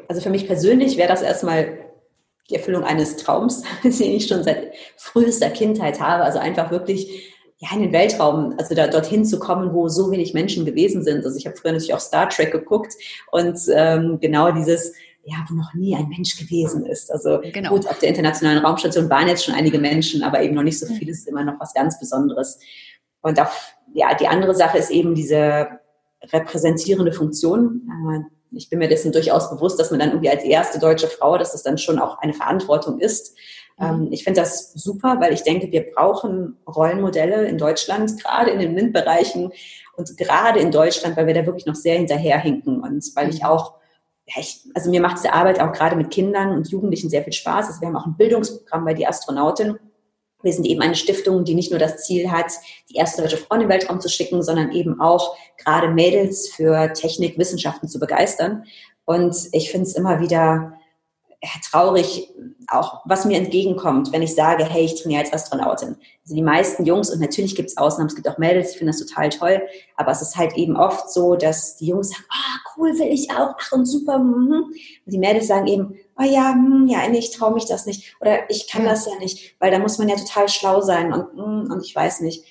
also 0.08 0.20
für 0.20 0.30
mich 0.30 0.46
persönlich 0.46 0.96
wäre 0.96 1.08
das 1.08 1.22
erstmal 1.22 1.78
die 2.50 2.56
Erfüllung 2.56 2.84
eines 2.84 3.16
Traums, 3.16 3.62
den 3.84 3.92
ich 3.92 4.26
schon 4.26 4.42
seit 4.42 4.72
frühester 4.96 5.50
Kindheit 5.50 6.00
habe. 6.00 6.24
Also 6.24 6.38
einfach 6.38 6.70
wirklich 6.70 7.32
ja, 7.58 7.68
in 7.74 7.82
den 7.82 7.92
Weltraum, 7.92 8.54
also 8.58 8.74
da 8.74 8.88
dorthin 8.88 9.24
zu 9.24 9.38
kommen, 9.38 9.72
wo 9.72 9.88
so 9.88 10.10
wenig 10.10 10.34
Menschen 10.34 10.66
gewesen 10.66 11.02
sind. 11.02 11.24
Also 11.24 11.38
ich 11.38 11.46
habe 11.46 11.56
früher 11.56 11.72
natürlich 11.72 11.94
auch 11.94 12.00
Star 12.00 12.28
Trek 12.28 12.52
geguckt 12.52 12.92
und 13.30 13.58
ähm, 13.72 14.18
genau 14.20 14.50
dieses, 14.50 14.92
ja, 15.26 15.44
wo 15.48 15.54
noch 15.54 15.74
nie 15.74 15.96
ein 15.96 16.08
Mensch 16.08 16.36
gewesen 16.36 16.84
ist. 16.86 17.10
Also 17.10 17.40
genau. 17.52 17.70
gut, 17.70 17.86
auf 17.88 17.98
der 17.98 18.10
internationalen 18.10 18.64
Raumstation 18.64 19.08
waren 19.08 19.28
jetzt 19.28 19.44
schon 19.44 19.54
einige 19.54 19.78
Menschen, 19.78 20.22
aber 20.22 20.42
eben 20.42 20.54
noch 20.54 20.62
nicht 20.62 20.78
so 20.78 20.86
viel, 20.86 21.08
ist 21.08 21.26
immer 21.26 21.44
noch 21.44 21.58
was 21.58 21.74
ganz 21.74 21.98
Besonderes. 21.98 22.58
Und 23.22 23.40
auch, 23.40 23.50
ja, 23.94 24.14
die 24.14 24.28
andere 24.28 24.54
Sache 24.54 24.78
ist 24.78 24.90
eben 24.90 25.14
diese 25.14 25.68
repräsentierende 26.32 27.12
Funktion. 27.12 27.88
Äh, 28.10 28.20
ich 28.56 28.68
bin 28.68 28.78
mir 28.78 28.88
dessen 28.88 29.12
durchaus 29.12 29.50
bewusst, 29.50 29.80
dass 29.80 29.90
man 29.90 30.00
dann 30.00 30.10
irgendwie 30.10 30.30
als 30.30 30.44
erste 30.44 30.78
deutsche 30.78 31.08
Frau, 31.08 31.38
dass 31.38 31.52
das 31.52 31.62
dann 31.62 31.78
schon 31.78 31.98
auch 31.98 32.18
eine 32.18 32.34
Verantwortung 32.34 33.00
ist. 33.00 33.36
Mhm. 33.78 33.86
Ähm, 33.86 34.08
ich 34.10 34.24
finde 34.24 34.40
das 34.40 34.72
super, 34.74 35.16
weil 35.20 35.32
ich 35.32 35.42
denke, 35.42 35.72
wir 35.72 35.90
brauchen 35.90 36.58
Rollenmodelle 36.66 37.46
in 37.46 37.58
Deutschland, 37.58 38.22
gerade 38.22 38.50
in 38.50 38.58
den 38.58 38.74
MINT-Bereichen 38.74 39.52
und 39.96 40.16
gerade 40.16 40.60
in 40.60 40.70
Deutschland, 40.70 41.16
weil 41.16 41.26
wir 41.26 41.34
da 41.34 41.46
wirklich 41.46 41.66
noch 41.66 41.74
sehr 41.74 41.96
hinterherhinken 41.96 42.80
und 42.80 43.04
weil 43.14 43.30
ich 43.30 43.40
mhm. 43.40 43.46
auch 43.46 43.74
ich, 44.26 44.60
also 44.74 44.90
mir 44.90 45.00
macht 45.00 45.18
diese 45.18 45.32
Arbeit 45.32 45.60
auch 45.60 45.72
gerade 45.72 45.96
mit 45.96 46.10
Kindern 46.10 46.52
und 46.52 46.68
Jugendlichen 46.68 47.10
sehr 47.10 47.22
viel 47.22 47.32
Spaß. 47.32 47.66
Also 47.66 47.80
wir 47.80 47.88
haben 47.88 47.96
auch 47.96 48.06
ein 48.06 48.16
Bildungsprogramm 48.16 48.84
bei 48.84 48.94
die 48.94 49.06
Astronautin. 49.06 49.78
Wir 50.42 50.52
sind 50.52 50.66
eben 50.66 50.82
eine 50.82 50.94
Stiftung, 50.94 51.44
die 51.44 51.54
nicht 51.54 51.70
nur 51.70 51.80
das 51.80 52.04
Ziel 52.04 52.30
hat, 52.30 52.52
die 52.90 52.96
erste 52.96 53.22
deutsche 53.22 53.38
Frau 53.38 53.54
in 53.54 53.62
den 53.62 53.68
Weltraum 53.70 54.00
zu 54.00 54.08
schicken, 54.08 54.42
sondern 54.42 54.72
eben 54.72 55.00
auch 55.00 55.36
gerade 55.56 55.88
Mädels 55.88 56.50
für 56.50 56.92
Technik, 56.92 57.38
Wissenschaften 57.38 57.88
zu 57.88 57.98
begeistern. 57.98 58.64
Und 59.06 59.34
ich 59.52 59.70
finde 59.70 59.86
es 59.86 59.94
immer 59.94 60.20
wieder 60.20 60.74
traurig, 61.62 62.30
auch 62.68 63.02
was 63.04 63.24
mir 63.24 63.38
entgegenkommt, 63.38 64.12
wenn 64.12 64.22
ich 64.22 64.34
sage, 64.34 64.64
hey, 64.64 64.84
ich 64.84 65.00
trainiere 65.00 65.22
als 65.22 65.32
Astronautin. 65.32 65.96
Also 66.22 66.34
die 66.34 66.42
meisten 66.42 66.84
Jungs, 66.84 67.10
und 67.10 67.20
natürlich 67.20 67.54
gibt 67.54 67.70
es 67.70 67.76
Ausnahmen, 67.76 68.08
es 68.08 68.14
gibt 68.14 68.28
auch 68.28 68.38
Mädels, 68.38 68.72
ich 68.72 68.78
finde 68.78 68.92
das 68.92 69.04
total 69.04 69.28
toll, 69.28 69.62
aber 69.96 70.12
es 70.12 70.22
ist 70.22 70.36
halt 70.36 70.54
eben 70.56 70.76
oft 70.76 71.10
so, 71.10 71.36
dass 71.36 71.76
die 71.76 71.86
Jungs 71.86 72.10
sagen, 72.10 72.24
ah, 72.30 72.34
oh, 72.34 72.70
cool, 72.76 72.98
will 72.98 73.08
ich 73.08 73.30
auch, 73.30 73.54
ach 73.58 73.72
und 73.72 73.86
super. 73.86 74.18
Mm. 74.18 74.64
Und 75.04 75.12
die 75.12 75.18
Mädels 75.18 75.48
sagen 75.48 75.66
eben, 75.66 75.96
oh 76.18 76.24
ja, 76.24 76.52
hm, 76.52 76.86
ja, 76.86 77.06
nee, 77.08 77.18
ich 77.18 77.32
traue 77.32 77.54
mich 77.54 77.66
das 77.66 77.86
nicht. 77.86 78.16
Oder 78.20 78.48
ich 78.50 78.68
kann 78.68 78.84
ja. 78.84 78.90
das 78.90 79.06
ja 79.06 79.12
nicht, 79.18 79.56
weil 79.60 79.70
da 79.70 79.78
muss 79.78 79.98
man 79.98 80.08
ja 80.08 80.16
total 80.16 80.48
schlau 80.48 80.80
sein 80.80 81.12
und, 81.12 81.34
mm, 81.34 81.72
und 81.72 81.84
ich 81.84 81.94
weiß 81.94 82.20
nicht. 82.20 82.44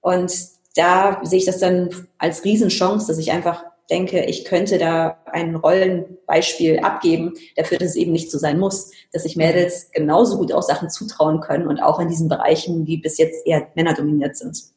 Und 0.00 0.32
da 0.76 1.20
sehe 1.24 1.38
ich 1.38 1.46
das 1.46 1.58
dann 1.58 2.06
als 2.18 2.44
Riesenchance, 2.44 3.06
dass 3.06 3.18
ich 3.18 3.32
einfach 3.32 3.64
denke, 3.90 4.24
ich 4.24 4.44
könnte 4.44 4.78
da 4.78 5.18
ein 5.26 5.54
Rollenbeispiel 5.54 6.80
abgeben, 6.80 7.34
dafür, 7.56 7.78
dass 7.78 7.90
es 7.90 7.96
eben 7.96 8.12
nicht 8.12 8.30
so 8.30 8.38
sein 8.38 8.58
muss, 8.58 8.90
dass 9.12 9.22
sich 9.22 9.36
Mädels 9.36 9.90
genauso 9.92 10.38
gut 10.38 10.52
auch 10.52 10.62
Sachen 10.62 10.90
zutrauen 10.90 11.40
können 11.40 11.66
und 11.66 11.80
auch 11.80 12.00
in 12.00 12.08
diesen 12.08 12.28
Bereichen, 12.28 12.84
die 12.84 12.96
bis 12.96 13.18
jetzt 13.18 13.46
eher 13.46 13.68
männerdominiert 13.74 14.36
sind. 14.36 14.76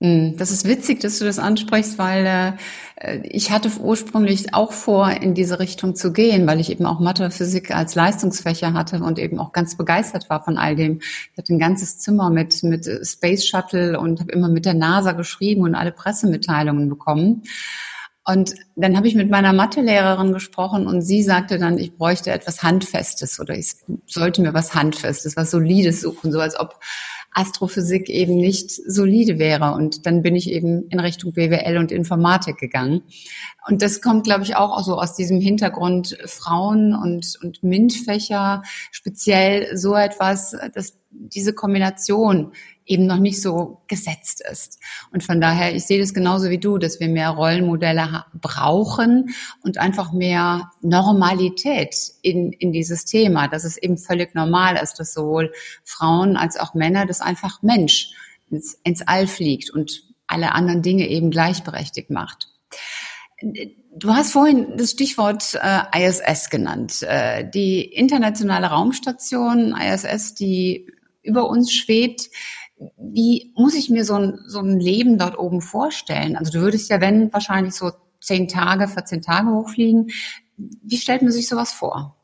Hm, 0.00 0.36
das 0.36 0.52
ist 0.52 0.64
witzig, 0.64 1.00
dass 1.00 1.18
du 1.18 1.24
das 1.24 1.40
ansprichst, 1.40 1.98
weil 1.98 2.56
äh, 2.96 3.18
ich 3.24 3.50
hatte 3.50 3.68
ursprünglich 3.80 4.54
auch 4.54 4.70
vor, 4.70 5.10
in 5.10 5.34
diese 5.34 5.58
Richtung 5.58 5.96
zu 5.96 6.12
gehen, 6.12 6.46
weil 6.46 6.60
ich 6.60 6.70
eben 6.70 6.86
auch 6.86 7.00
Mathe, 7.00 7.32
Physik 7.32 7.74
als 7.74 7.96
Leistungsfächer 7.96 8.74
hatte 8.74 9.00
und 9.02 9.18
eben 9.18 9.40
auch 9.40 9.50
ganz 9.52 9.76
begeistert 9.76 10.30
war 10.30 10.44
von 10.44 10.56
all 10.56 10.76
dem. 10.76 11.00
Ich 11.00 11.38
hatte 11.38 11.52
ein 11.52 11.58
ganzes 11.58 11.98
Zimmer 11.98 12.30
mit, 12.30 12.62
mit 12.62 12.88
Space 13.02 13.44
Shuttle 13.44 13.98
und 13.98 14.20
habe 14.20 14.30
immer 14.30 14.48
mit 14.48 14.66
der 14.66 14.74
NASA 14.74 15.12
geschrieben 15.12 15.62
und 15.62 15.74
alle 15.74 15.90
Pressemitteilungen 15.90 16.88
bekommen. 16.88 17.42
Und 18.28 18.56
dann 18.76 18.94
habe 18.94 19.08
ich 19.08 19.14
mit 19.14 19.30
meiner 19.30 19.54
Mathelehrerin 19.54 20.34
gesprochen 20.34 20.86
und 20.86 21.00
sie 21.00 21.22
sagte 21.22 21.58
dann, 21.58 21.78
ich 21.78 21.96
bräuchte 21.96 22.30
etwas 22.30 22.62
Handfestes 22.62 23.40
oder 23.40 23.56
ich 23.56 23.72
sollte 24.04 24.42
mir 24.42 24.52
was 24.52 24.74
Handfestes, 24.74 25.34
was 25.34 25.50
Solides 25.50 26.02
suchen, 26.02 26.30
so 26.30 26.38
als 26.38 26.60
ob 26.60 26.78
Astrophysik 27.32 28.10
eben 28.10 28.36
nicht 28.36 28.70
solide 28.70 29.38
wäre. 29.38 29.72
Und 29.72 30.04
dann 30.04 30.20
bin 30.20 30.36
ich 30.36 30.50
eben 30.50 30.88
in 30.90 31.00
Richtung 31.00 31.32
BWL 31.32 31.78
und 31.78 31.90
Informatik 31.90 32.58
gegangen. 32.58 33.00
Und 33.66 33.80
das 33.80 34.02
kommt, 34.02 34.24
glaube 34.24 34.44
ich, 34.44 34.56
auch 34.56 34.78
so 34.84 34.98
aus 34.98 35.14
diesem 35.14 35.40
Hintergrund 35.40 36.18
Frauen 36.26 36.94
und, 36.94 37.38
und 37.42 37.62
MINT-Fächer, 37.62 38.62
speziell 38.90 39.74
so 39.74 39.94
etwas, 39.94 40.54
dass 40.74 40.98
diese 41.10 41.54
Kombination 41.54 42.52
eben 42.84 43.06
noch 43.06 43.18
nicht 43.18 43.40
so 43.40 43.82
gesetzt 43.86 44.42
ist. 44.50 44.80
Und 45.12 45.22
von 45.22 45.40
daher, 45.40 45.74
ich 45.74 45.84
sehe 45.84 46.00
das 46.00 46.14
genauso 46.14 46.50
wie 46.50 46.58
du, 46.58 46.78
dass 46.78 47.00
wir 47.00 47.08
mehr 47.08 47.30
Rollenmodelle 47.30 48.24
brauchen 48.34 49.34
und 49.62 49.78
einfach 49.78 50.12
mehr 50.12 50.70
Normalität 50.80 51.96
in, 52.22 52.52
in 52.52 52.72
dieses 52.72 53.04
Thema, 53.04 53.48
dass 53.48 53.64
es 53.64 53.76
eben 53.76 53.98
völlig 53.98 54.34
normal 54.34 54.76
ist, 54.82 54.98
dass 54.98 55.12
sowohl 55.12 55.52
Frauen 55.84 56.36
als 56.36 56.58
auch 56.58 56.74
Männer 56.74 57.06
das 57.06 57.20
einfach 57.20 57.62
Mensch 57.62 58.12
ins, 58.50 58.74
ins 58.84 59.02
All 59.02 59.26
fliegt 59.26 59.70
und 59.70 60.04
alle 60.26 60.52
anderen 60.52 60.82
Dinge 60.82 61.08
eben 61.08 61.30
gleichberechtigt 61.30 62.10
macht. 62.10 62.48
Du 63.94 64.14
hast 64.14 64.32
vorhin 64.32 64.76
das 64.76 64.90
Stichwort 64.92 65.58
äh, 65.62 66.06
ISS 66.06 66.50
genannt. 66.50 67.02
Äh, 67.02 67.48
die 67.48 67.82
internationale 67.82 68.68
Raumstation 68.68 69.74
ISS, 69.76 70.34
die 70.34 70.86
über 71.22 71.48
uns 71.48 71.72
schwebt, 71.72 72.28
wie 72.96 73.52
muss 73.56 73.74
ich 73.74 73.90
mir 73.90 74.04
so 74.04 74.14
ein, 74.14 74.38
so 74.46 74.60
ein 74.60 74.78
Leben 74.78 75.18
dort 75.18 75.38
oben 75.38 75.60
vorstellen? 75.60 76.36
Also 76.36 76.52
du 76.52 76.60
würdest 76.60 76.90
ja, 76.90 77.00
wenn, 77.00 77.32
wahrscheinlich 77.32 77.74
so 77.74 77.90
zehn 78.20 78.48
Tage, 78.48 78.88
14 78.88 79.22
Tage 79.22 79.50
hochfliegen. 79.50 80.10
Wie 80.56 80.96
stellt 80.96 81.22
man 81.22 81.32
sich 81.32 81.48
sowas 81.48 81.72
vor? 81.72 82.16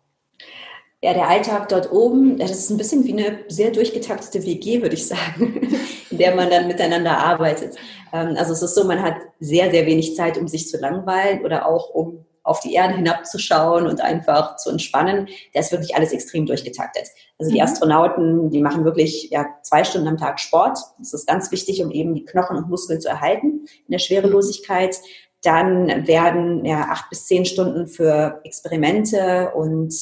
Ja, 1.02 1.12
der 1.12 1.28
Alltag 1.28 1.68
dort 1.68 1.92
oben, 1.92 2.38
das 2.38 2.50
ist 2.50 2.70
ein 2.70 2.78
bisschen 2.78 3.04
wie 3.04 3.12
eine 3.12 3.40
sehr 3.48 3.70
durchgetaktete 3.70 4.46
WG, 4.46 4.80
würde 4.80 4.94
ich 4.94 5.06
sagen, 5.06 5.76
in 6.10 6.18
der 6.18 6.34
man 6.34 6.48
dann 6.48 6.66
miteinander 6.66 7.18
arbeitet. 7.18 7.76
Ähm, 8.12 8.36
also 8.38 8.52
es 8.54 8.62
ist 8.62 8.74
so, 8.74 8.84
man 8.84 9.02
hat 9.02 9.16
sehr, 9.38 9.70
sehr 9.70 9.84
wenig 9.84 10.16
Zeit, 10.16 10.38
um 10.38 10.48
sich 10.48 10.68
zu 10.68 10.78
langweilen 10.78 11.44
oder 11.44 11.66
auch 11.66 11.90
um 11.90 12.24
auf 12.44 12.60
die 12.60 12.74
Erde 12.74 12.94
hinabzuschauen 12.94 13.86
und 13.86 14.02
einfach 14.02 14.56
zu 14.56 14.70
entspannen. 14.70 15.28
Da 15.54 15.60
ist 15.60 15.72
wirklich 15.72 15.96
alles 15.96 16.12
extrem 16.12 16.46
durchgetaktet. 16.46 17.08
Also 17.38 17.50
die 17.50 17.58
mhm. 17.58 17.64
Astronauten, 17.64 18.50
die 18.50 18.60
machen 18.60 18.84
wirklich 18.84 19.30
ja, 19.30 19.46
zwei 19.62 19.82
Stunden 19.82 20.06
am 20.06 20.18
Tag 20.18 20.38
Sport. 20.38 20.78
Das 20.98 21.14
ist 21.14 21.26
ganz 21.26 21.50
wichtig, 21.50 21.82
um 21.82 21.90
eben 21.90 22.14
die 22.14 22.24
Knochen 22.24 22.56
und 22.56 22.68
Muskeln 22.68 23.00
zu 23.00 23.08
erhalten 23.08 23.64
in 23.66 23.90
der 23.90 23.98
Schwerelosigkeit. 23.98 25.00
Dann 25.42 26.06
werden 26.06 26.64
ja 26.64 26.88
acht 26.90 27.08
bis 27.10 27.26
zehn 27.26 27.46
Stunden 27.46 27.86
für 27.86 28.40
Experimente 28.44 29.52
und 29.54 29.94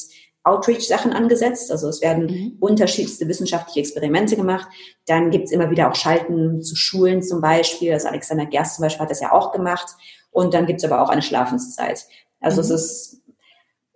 Outreach-Sachen 0.43 1.13
angesetzt. 1.13 1.71
Also 1.71 1.87
es 1.87 2.01
werden 2.01 2.25
mhm. 2.25 2.57
unterschiedlichste 2.59 3.27
wissenschaftliche 3.27 3.79
Experimente 3.79 4.35
gemacht. 4.35 4.67
Dann 5.05 5.31
gibt's 5.31 5.51
immer 5.51 5.69
wieder 5.71 5.89
auch 5.89 5.95
Schalten 5.95 6.61
zu 6.61 6.75
Schulen 6.75 7.21
zum 7.21 7.39
Beispiel. 7.39 7.93
Also 7.93 8.09
Alexander 8.09 8.45
Gerst 8.45 8.75
zum 8.75 8.83
Beispiel 8.83 9.03
hat 9.03 9.11
das 9.11 9.21
ja 9.21 9.31
auch 9.31 9.53
gemacht. 9.53 9.87
Und 10.31 10.53
dann 10.53 10.65
gibt's 10.65 10.83
aber 10.83 11.01
auch 11.01 11.09
eine 11.09 11.21
Schlafenszeit. 11.21 12.05
Also 12.43 12.61
mhm. 12.61 12.65
es 12.65 12.71
ist 12.71 13.23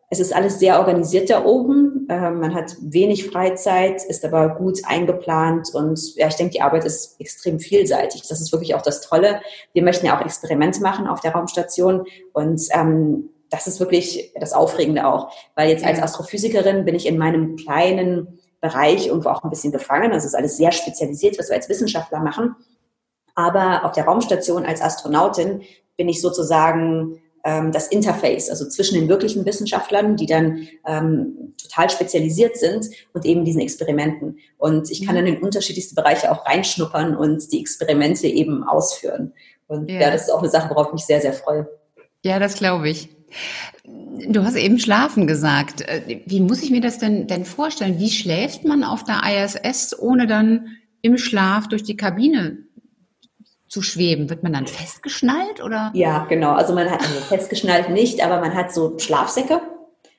es 0.09 0.19
ist 0.19 0.33
alles 0.33 0.59
sehr 0.59 0.79
organisiert 0.79 1.29
da 1.29 1.43
oben. 1.43 2.07
Ähm, 2.09 2.39
man 2.39 2.55
hat 2.55 2.75
wenig 2.79 3.27
Freizeit, 3.27 4.03
ist 4.05 4.23
aber 4.23 4.55
gut 4.55 4.79
eingeplant 4.85 5.73
und 5.73 6.15
ja, 6.15 6.27
ich 6.27 6.35
denke, 6.35 6.53
die 6.53 6.61
Arbeit 6.61 6.85
ist 6.85 7.19
extrem 7.19 7.59
vielseitig. 7.59 8.21
Das 8.27 8.39
ist 8.39 8.53
wirklich 8.53 8.73
auch 8.73 8.81
das 8.81 9.01
Tolle. 9.01 9.41
Wir 9.73 9.83
möchten 9.83 10.05
ja 10.05 10.17
auch 10.17 10.23
Experimente 10.23 10.81
machen 10.81 11.07
auf 11.07 11.19
der 11.19 11.33
Raumstation 11.33 12.05
und 12.31 12.61
ähm, 12.71 13.29
das 13.49 13.67
ist 13.67 13.79
wirklich 13.79 14.33
das 14.39 14.53
Aufregende 14.53 15.07
auch, 15.07 15.31
weil 15.55 15.69
jetzt 15.69 15.85
als 15.85 16.01
Astrophysikerin 16.01 16.85
bin 16.85 16.95
ich 16.95 17.05
in 17.05 17.17
meinem 17.17 17.55
kleinen 17.55 18.39
Bereich 18.61 19.07
irgendwo 19.07 19.29
auch 19.29 19.43
ein 19.43 19.49
bisschen 19.49 19.71
gefangen. 19.71 20.11
Also 20.11 20.25
es 20.25 20.33
ist 20.33 20.35
alles 20.35 20.57
sehr 20.57 20.71
spezialisiert, 20.71 21.37
was 21.37 21.49
wir 21.49 21.55
als 21.55 21.69
Wissenschaftler 21.69 22.19
machen. 22.19 22.55
Aber 23.35 23.85
auf 23.85 23.91
der 23.91 24.05
Raumstation 24.05 24.65
als 24.65 24.81
Astronautin 24.81 25.61
bin 25.95 26.09
ich 26.09 26.21
sozusagen 26.21 27.21
das 27.43 27.87
Interface, 27.87 28.49
also 28.49 28.67
zwischen 28.67 28.95
den 28.95 29.07
wirklichen 29.07 29.45
Wissenschaftlern, 29.45 30.17
die 30.17 30.25
dann 30.25 30.67
ähm, 30.85 31.53
total 31.61 31.89
spezialisiert 31.89 32.57
sind 32.57 32.87
und 33.13 33.25
eben 33.25 33.45
diesen 33.45 33.61
Experimenten. 33.61 34.39
Und 34.57 34.91
ich 34.91 35.05
kann 35.05 35.15
mhm. 35.15 35.19
dann 35.19 35.27
in 35.27 35.41
unterschiedlichste 35.41 35.95
Bereiche 35.95 36.31
auch 36.31 36.45
reinschnuppern 36.45 37.15
und 37.15 37.51
die 37.51 37.59
Experimente 37.59 38.27
eben 38.27 38.63
ausführen. 38.63 39.33
Und 39.67 39.89
ja, 39.89 40.01
ja 40.01 40.11
das 40.11 40.23
ist 40.23 40.31
auch 40.31 40.41
eine 40.41 40.49
Sache, 40.49 40.69
worauf 40.69 40.87
ich 40.87 40.93
mich 40.93 41.05
sehr, 41.05 41.21
sehr 41.21 41.33
freue. 41.33 41.69
Ja, 42.23 42.39
das 42.39 42.55
glaube 42.55 42.89
ich. 42.89 43.09
Du 43.83 44.43
hast 44.43 44.55
eben 44.55 44.79
schlafen 44.79 45.27
gesagt. 45.27 45.81
Äh, 45.81 46.21
wie 46.25 46.41
muss 46.41 46.63
ich 46.63 46.71
mir 46.71 46.81
das 46.81 46.97
denn, 46.97 47.27
denn 47.27 47.45
vorstellen? 47.45 47.99
Wie 47.99 48.09
schläft 48.09 48.65
man 48.65 48.83
auf 48.83 49.03
der 49.03 49.21
ISS, 49.23 49.97
ohne 49.97 50.27
dann 50.27 50.77
im 51.01 51.17
Schlaf 51.17 51.67
durch 51.67 51.83
die 51.83 51.95
Kabine 51.95 52.66
zu 53.67 53.81
schweben? 53.81 54.29
Wird 54.29 54.43
man 54.43 54.53
dann 54.53 54.67
festgeschnallt 54.67 55.63
oder? 55.63 55.91
Ja, 55.93 56.25
genau. 56.29 56.53
Also 56.53 56.73
man 56.73 56.89
hat 56.89 57.01
also 57.01 57.19
festgeschnallt 57.21 57.89
nicht, 57.89 58.23
aber 58.23 58.39
man 58.39 58.53
hat 58.53 58.73
so 58.73 58.97
Schlafsäcke. 58.99 59.61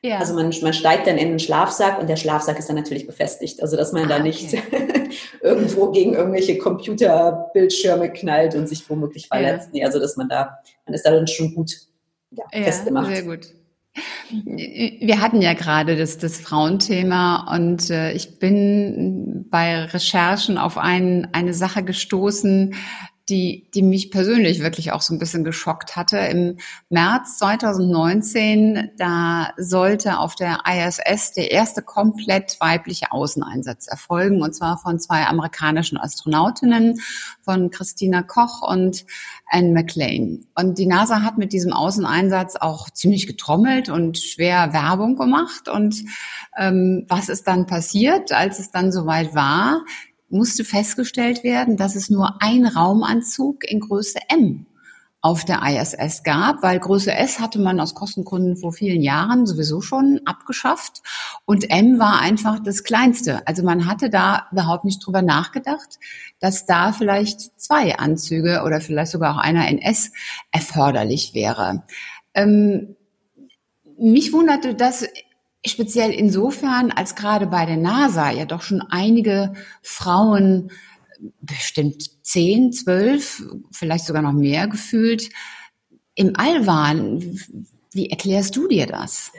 Ja. 0.02 0.18
Also 0.18 0.34
man, 0.34 0.54
man 0.62 0.72
steigt 0.72 1.08
dann 1.08 1.18
in 1.18 1.30
den 1.30 1.38
Schlafsack 1.40 1.98
und 2.00 2.08
der 2.08 2.16
Schlafsack 2.16 2.58
ist 2.58 2.68
dann 2.68 2.76
natürlich 2.76 3.06
befestigt. 3.06 3.62
Also 3.62 3.76
dass 3.76 3.92
man 3.92 4.04
ah, 4.04 4.06
da 4.06 4.18
nicht 4.20 4.54
okay. 4.54 5.10
irgendwo 5.42 5.90
gegen 5.90 6.14
irgendwelche 6.14 6.58
Computerbildschirme 6.58 8.12
knallt 8.12 8.54
und 8.54 8.68
sich 8.68 8.88
womöglich 8.88 9.26
verletzt. 9.26 9.68
Ja. 9.68 9.70
Nee, 9.72 9.84
also 9.84 9.98
dass 9.98 10.16
man 10.16 10.28
da, 10.28 10.58
man 10.86 10.94
ist 10.94 11.04
da 11.04 11.10
dann 11.10 11.26
schon 11.26 11.54
gut 11.54 11.72
ja, 12.30 12.44
ja, 12.52 12.62
festgemacht. 12.62 13.08
Sehr 13.08 13.24
gut. 13.24 13.48
Wir 14.30 15.20
hatten 15.20 15.42
ja 15.42 15.54
gerade 15.54 15.96
das, 15.96 16.18
das 16.18 16.38
Frauenthema 16.38 17.52
und 17.56 17.90
äh, 17.90 18.12
ich 18.12 18.38
bin 18.38 19.46
bei 19.50 19.84
Recherchen 19.86 20.58
auf 20.58 20.78
ein, 20.78 21.28
eine 21.32 21.54
Sache 21.54 21.82
gestoßen, 21.82 22.74
die, 23.28 23.68
die 23.74 23.82
mich 23.82 24.10
persönlich 24.10 24.62
wirklich 24.62 24.92
auch 24.92 25.02
so 25.02 25.14
ein 25.14 25.18
bisschen 25.18 25.44
geschockt 25.44 25.96
hatte. 25.96 26.18
Im 26.18 26.56
März 26.88 27.38
2019, 27.38 28.90
da 28.96 29.52
sollte 29.58 30.18
auf 30.18 30.34
der 30.34 30.60
ISS 30.66 31.32
der 31.32 31.50
erste 31.50 31.82
komplett 31.82 32.56
weibliche 32.60 33.12
Außeneinsatz 33.12 33.86
erfolgen, 33.86 34.42
und 34.42 34.54
zwar 34.54 34.78
von 34.78 34.98
zwei 34.98 35.26
amerikanischen 35.26 35.98
Astronautinnen, 35.98 37.00
von 37.42 37.70
Christina 37.70 38.22
Koch 38.22 38.62
und 38.62 39.04
Anne 39.50 39.72
McLean. 39.72 40.46
Und 40.54 40.78
die 40.78 40.86
NASA 40.86 41.22
hat 41.22 41.38
mit 41.38 41.52
diesem 41.52 41.72
Außeneinsatz 41.72 42.56
auch 42.56 42.90
ziemlich 42.90 43.26
getrommelt 43.26 43.88
und 43.88 44.18
schwer 44.18 44.72
Werbung 44.72 45.16
gemacht. 45.16 45.68
Und 45.68 46.04
ähm, 46.56 47.04
was 47.08 47.28
ist 47.28 47.46
dann 47.46 47.66
passiert, 47.66 48.32
als 48.32 48.58
es 48.58 48.70
dann 48.70 48.92
soweit 48.92 49.34
war? 49.34 49.84
Musste 50.28 50.64
festgestellt 50.64 51.44
werden, 51.44 51.76
dass 51.76 51.96
es 51.96 52.10
nur 52.10 52.42
ein 52.42 52.66
Raumanzug 52.66 53.64
in 53.64 53.80
Größe 53.80 54.18
M 54.28 54.66
auf 55.20 55.44
der 55.44 55.62
ISS 55.64 56.22
gab, 56.22 56.62
weil 56.62 56.78
Größe 56.78 57.12
S 57.12 57.40
hatte 57.40 57.58
man 57.58 57.80
aus 57.80 57.94
Kostengründen 57.94 58.56
vor 58.56 58.72
vielen 58.72 59.02
Jahren 59.02 59.46
sowieso 59.46 59.80
schon 59.80 60.20
abgeschafft 60.26 61.02
und 61.44 61.70
M 61.70 61.98
war 61.98 62.20
einfach 62.20 62.60
das 62.60 62.84
kleinste. 62.84 63.46
Also 63.46 63.64
man 63.64 63.86
hatte 63.86 64.10
da 64.10 64.46
überhaupt 64.52 64.84
nicht 64.84 65.04
drüber 65.04 65.22
nachgedacht, 65.22 65.98
dass 66.38 66.66
da 66.66 66.92
vielleicht 66.92 67.60
zwei 67.60 67.98
Anzüge 67.98 68.62
oder 68.64 68.80
vielleicht 68.80 69.10
sogar 69.10 69.34
auch 69.34 69.40
einer 69.40 69.68
in 69.68 69.78
S 69.78 70.12
erforderlich 70.52 71.34
wäre. 71.34 71.82
Ähm, 72.34 72.94
mich 73.98 74.32
wunderte 74.32 74.76
das 74.76 75.04
speziell 75.68 76.10
insofern, 76.10 76.90
als 76.90 77.14
gerade 77.14 77.46
bei 77.46 77.66
der 77.66 77.76
NASA 77.76 78.30
ja 78.30 78.44
doch 78.44 78.62
schon 78.62 78.82
einige 78.82 79.52
Frauen, 79.82 80.70
bestimmt 81.40 82.24
zehn, 82.24 82.72
zwölf, 82.72 83.42
vielleicht 83.72 84.06
sogar 84.06 84.22
noch 84.22 84.32
mehr 84.32 84.68
gefühlt, 84.68 85.30
im 86.14 86.34
All 86.36 86.66
waren. 86.66 87.40
Wie 87.92 88.10
erklärst 88.10 88.56
du 88.56 88.68
dir 88.68 88.86
das? 88.86 89.32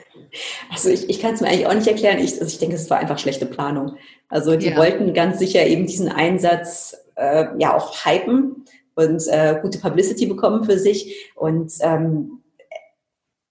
Also 0.70 0.90
ich, 0.90 1.08
ich 1.08 1.20
kann 1.20 1.34
es 1.34 1.40
mir 1.40 1.48
eigentlich 1.48 1.66
auch 1.66 1.74
nicht 1.74 1.86
erklären. 1.86 2.18
Ich, 2.18 2.32
also 2.32 2.46
ich 2.46 2.58
denke, 2.58 2.76
es 2.76 2.90
war 2.90 2.98
einfach 2.98 3.18
schlechte 3.18 3.46
Planung. 3.46 3.96
Also 4.28 4.56
die 4.56 4.68
ja. 4.68 4.76
wollten 4.76 5.14
ganz 5.14 5.38
sicher 5.38 5.66
eben 5.66 5.86
diesen 5.86 6.08
Einsatz 6.08 6.96
äh, 7.16 7.46
ja 7.58 7.76
auch 7.76 8.04
hypen 8.04 8.64
und 8.94 9.26
äh, 9.28 9.58
gute 9.62 9.78
Publicity 9.78 10.26
bekommen 10.26 10.64
für 10.64 10.78
sich. 10.78 11.30
Und 11.34 11.72
ähm, 11.80 12.39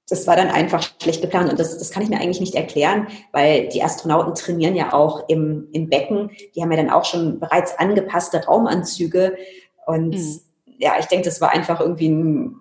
das 0.10 0.28
war 0.28 0.36
dann 0.36 0.50
einfach 0.50 0.84
schlecht 1.02 1.22
geplant 1.22 1.50
und 1.50 1.60
das, 1.60 1.78
das 1.78 1.91
kann 1.91 2.04
ich 2.04 2.10
mir 2.10 2.19
eigentlich 2.19 2.39
nicht 2.39 2.56
erklären, 2.56 3.08
weil 3.32 3.69
die 3.69 3.84
Astronauten 3.84 4.34
trainieren 4.36 4.76
ja 4.76 4.93
auch 4.93 5.28
im, 5.30 5.67
im 5.72 5.89
Becken. 5.89 6.32
Die 6.56 6.62
haben 6.62 6.72
ja 6.72 6.78
dann 6.78 6.89
auch 6.89 7.06
schon 7.06 7.39
bereits 7.39 7.78
angepasste 7.78 8.45
Raumanzüge 8.45 9.38
und 9.86 10.15
mhm. 10.15 10.39
ja, 10.78 10.93
ich 11.00 11.06
denke, 11.06 11.26
das 11.26 11.41
war 11.41 11.52
einfach 11.52 11.80
irgendwie 11.80 12.10
ein, 12.10 12.56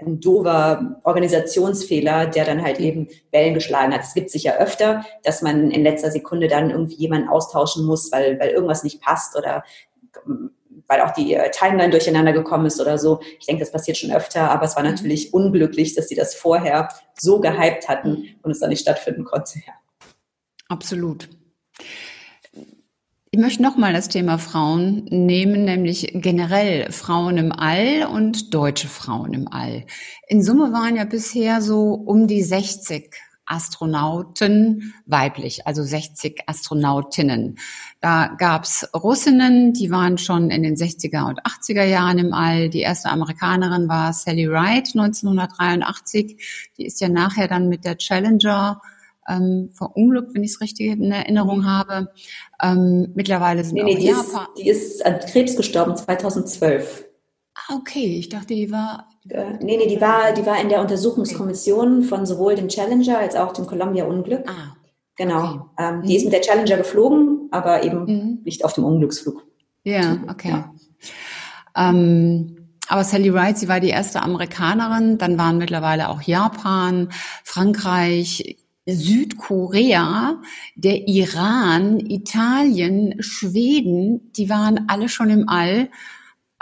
ein 0.00 0.20
doofer 0.20 1.00
Organisationsfehler, 1.04 2.26
der 2.26 2.44
dann 2.44 2.62
halt 2.62 2.80
eben 2.80 3.08
Wellen 3.30 3.54
geschlagen 3.54 3.92
hat. 3.92 4.02
Es 4.02 4.14
gibt 4.14 4.30
sich 4.30 4.44
ja 4.44 4.56
öfter, 4.56 5.04
dass 5.22 5.42
man 5.42 5.70
in 5.70 5.82
letzter 5.82 6.10
Sekunde 6.10 6.48
dann 6.48 6.70
irgendwie 6.70 6.96
jemanden 6.96 7.28
austauschen 7.28 7.86
muss, 7.86 8.10
weil, 8.12 8.38
weil 8.40 8.50
irgendwas 8.50 8.84
nicht 8.84 9.00
passt 9.00 9.36
oder 9.36 9.62
weil 10.88 11.00
auch 11.00 11.12
die 11.12 11.34
äh, 11.34 11.50
Timeline 11.50 11.90
durcheinander 11.90 12.32
gekommen 12.32 12.66
ist 12.66 12.80
oder 12.80 12.98
so. 12.98 13.20
Ich 13.38 13.46
denke, 13.46 13.60
das 13.60 13.72
passiert 13.72 13.96
schon 13.96 14.12
öfter, 14.12 14.50
aber 14.50 14.64
es 14.64 14.76
war 14.76 14.82
mhm. 14.82 14.90
natürlich 14.90 15.32
unglücklich, 15.32 15.94
dass 15.94 16.08
sie 16.08 16.14
das 16.14 16.34
vorher 16.34 16.88
so 17.18 17.40
gehypt 17.40 17.88
hatten 17.88 18.36
und 18.42 18.50
es 18.50 18.60
dann 18.60 18.70
nicht 18.70 18.82
stattfinden 18.82 19.24
konnte. 19.24 19.58
Ja. 19.66 19.72
Absolut. 20.68 21.28
Ich 23.34 23.40
möchte 23.40 23.62
nochmal 23.62 23.94
das 23.94 24.10
Thema 24.10 24.36
Frauen 24.36 25.04
nehmen, 25.04 25.64
nämlich 25.64 26.10
generell 26.12 26.92
Frauen 26.92 27.38
im 27.38 27.50
All 27.50 28.06
und 28.06 28.52
deutsche 28.52 28.88
Frauen 28.88 29.32
im 29.32 29.48
All. 29.48 29.86
In 30.28 30.42
Summe 30.42 30.72
waren 30.72 30.96
ja 30.96 31.04
bisher 31.04 31.62
so 31.62 31.94
um 31.94 32.26
die 32.26 32.42
60 32.42 33.10
Astronauten 33.52 34.94
weiblich, 35.06 35.66
also 35.66 35.82
60 35.82 36.44
Astronautinnen. 36.46 37.58
Da 38.00 38.34
gab's 38.38 38.88
Russinnen, 38.94 39.74
die 39.74 39.90
waren 39.90 40.16
schon 40.16 40.50
in 40.50 40.62
den 40.62 40.74
60er 40.74 41.28
und 41.28 41.42
80er 41.42 41.84
Jahren 41.84 42.18
im 42.18 42.32
All. 42.32 42.70
Die 42.70 42.80
erste 42.80 43.10
Amerikanerin 43.10 43.88
war 43.88 44.12
Sally 44.14 44.46
Ride 44.46 44.90
1983. 44.98 46.70
Die 46.78 46.86
ist 46.86 47.00
ja 47.00 47.08
nachher 47.08 47.46
dann 47.46 47.68
mit 47.68 47.84
der 47.84 47.98
Challenger 47.98 48.80
ähm, 49.28 49.70
verunglückt, 49.72 50.34
wenn 50.34 50.44
ich 50.44 50.52
es 50.52 50.60
richtig 50.60 50.88
in 50.88 51.12
Erinnerung 51.12 51.58
mhm. 51.58 51.66
habe. 51.66 52.12
Ähm, 52.62 53.12
mittlerweile 53.14 53.64
sind 53.64 53.74
nee, 53.74 53.84
nee, 53.84 53.94
auch 53.94 53.98
die 53.98 54.06
Japan. 54.06 54.46
Ist, 54.54 54.62
die 54.62 54.68
ist 54.68 55.06
an 55.06 55.20
Krebs 55.20 55.56
gestorben 55.56 55.94
2012. 55.94 57.04
Ah, 57.54 57.74
okay. 57.76 58.18
Ich 58.18 58.28
dachte, 58.30 58.54
die 58.54 58.70
war. 58.72 59.08
Äh, 59.28 59.52
nee, 59.60 59.76
nee, 59.76 59.88
die 59.88 60.00
war, 60.00 60.32
die 60.32 60.44
war 60.46 60.60
in 60.60 60.68
der 60.68 60.80
Untersuchungskommission 60.80 62.02
von 62.02 62.26
sowohl 62.26 62.54
dem 62.54 62.68
Challenger 62.68 63.18
als 63.18 63.36
auch 63.36 63.52
dem 63.52 63.66
Columbia-Unglück. 63.66 64.48
Ah. 64.48 64.76
Genau. 65.16 65.44
Okay. 65.44 65.60
Ähm, 65.78 65.98
mhm. 65.98 66.02
Die 66.02 66.16
ist 66.16 66.24
mit 66.24 66.32
der 66.32 66.40
Challenger 66.40 66.76
geflogen, 66.78 67.48
aber 67.50 67.84
eben 67.84 68.04
mhm. 68.04 68.38
nicht 68.44 68.64
auf 68.64 68.72
dem 68.72 68.84
Unglücksflug. 68.84 69.44
Ja, 69.84 70.18
okay. 70.28 70.50
Ja. 70.50 70.72
Ähm, 71.76 72.56
aber 72.88 73.04
Sally 73.04 73.32
Wright, 73.32 73.58
sie 73.58 73.68
war 73.68 73.80
die 73.80 73.90
erste 73.90 74.22
Amerikanerin, 74.22 75.18
dann 75.18 75.38
waren 75.38 75.58
mittlerweile 75.58 76.08
auch 76.08 76.22
Japan, 76.22 77.08
Frankreich, 77.44 78.58
Südkorea, 78.86 80.40
der 80.74 81.06
Iran, 81.06 82.00
Italien, 82.00 83.14
Schweden, 83.20 84.32
die 84.32 84.50
waren 84.50 84.86
alle 84.88 85.08
schon 85.08 85.30
im 85.30 85.48
All 85.48 85.88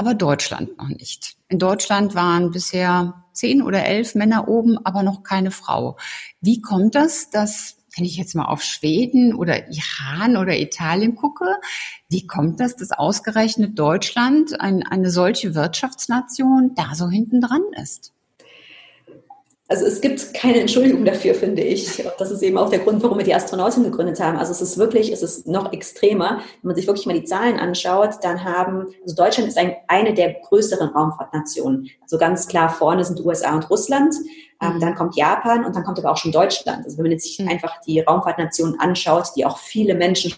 aber 0.00 0.14
Deutschland 0.14 0.78
noch 0.78 0.88
nicht. 0.88 1.36
In 1.48 1.58
Deutschland 1.58 2.14
waren 2.14 2.52
bisher 2.52 3.22
zehn 3.32 3.60
oder 3.60 3.84
elf 3.84 4.14
Männer 4.14 4.48
oben, 4.48 4.78
aber 4.82 5.02
noch 5.02 5.22
keine 5.22 5.50
Frau. 5.50 5.98
Wie 6.40 6.62
kommt 6.62 6.94
das, 6.94 7.28
dass, 7.28 7.76
wenn 7.94 8.06
ich 8.06 8.16
jetzt 8.16 8.34
mal 8.34 8.46
auf 8.46 8.62
Schweden 8.62 9.34
oder 9.34 9.68
Iran 9.68 10.38
oder 10.38 10.58
Italien 10.58 11.16
gucke, 11.16 11.44
wie 12.08 12.26
kommt 12.26 12.60
das, 12.60 12.76
dass 12.76 12.92
ausgerechnet 12.92 13.78
Deutschland, 13.78 14.58
ein, 14.58 14.84
eine 14.84 15.10
solche 15.10 15.54
Wirtschaftsnation, 15.54 16.74
da 16.74 16.94
so 16.94 17.10
hinten 17.10 17.42
dran 17.42 17.62
ist? 17.76 18.14
Also 19.70 19.87
es 19.87 20.00
gibt 20.00 20.35
keine 20.35 20.61
Entschuldigung 20.61 21.04
dafür, 21.04 21.33
finde 21.33 21.62
ich. 21.62 22.04
Das 22.18 22.33
ist 22.33 22.42
eben 22.42 22.59
auch 22.59 22.70
der 22.70 22.80
Grund, 22.80 23.04
warum 23.04 23.18
wir 23.18 23.24
die 23.24 23.37
Astronautin 23.37 23.85
gegründet 23.85 24.18
haben. 24.18 24.37
Also 24.37 24.50
es 24.50 24.61
ist 24.61 24.78
wirklich, 24.78 25.12
es 25.12 25.22
ist 25.22 25.46
noch 25.46 25.72
extremer. 25.72 26.40
Wenn 26.61 26.68
man 26.70 26.74
sich 26.74 26.88
wirklich 26.88 27.06
mal 27.06 27.14
die 27.14 27.22
Zahlen 27.22 27.56
anschaut, 27.56 28.16
dann 28.22 28.42
haben, 28.42 28.88
also 29.04 29.14
Deutschland 29.14 29.48
ist 29.48 29.56
ein, 29.56 29.76
eine 29.87 30.12
der 30.12 30.35
größeren 30.35 30.88
Raumfahrtnationen. 30.88 31.88
Also 32.02 32.18
ganz 32.18 32.48
klar 32.48 32.68
vorne 32.68 33.04
sind 33.04 33.24
USA 33.24 33.54
und 33.54 33.70
Russland. 33.70 34.12
Ähm, 34.61 34.74
mhm. 34.74 34.80
dann 34.80 34.96
kommt 34.96 35.14
Japan 35.14 35.64
und 35.64 35.76
dann 35.76 35.85
kommt 35.85 36.00
aber 36.00 36.11
auch 36.11 36.16
schon 36.16 36.33
Deutschland. 36.33 36.85
Also 36.85 36.98
wenn 36.98 37.04
man 37.04 37.12
jetzt 37.12 37.22
sich 37.22 37.38
mhm. 37.38 37.48
einfach 37.48 37.80
die 37.83 38.00
Raumfahrtnationen 38.00 38.80
anschaut, 38.80 39.28
die 39.37 39.46
auch 39.46 39.59
viele 39.59 39.94
Menschen 39.94 40.35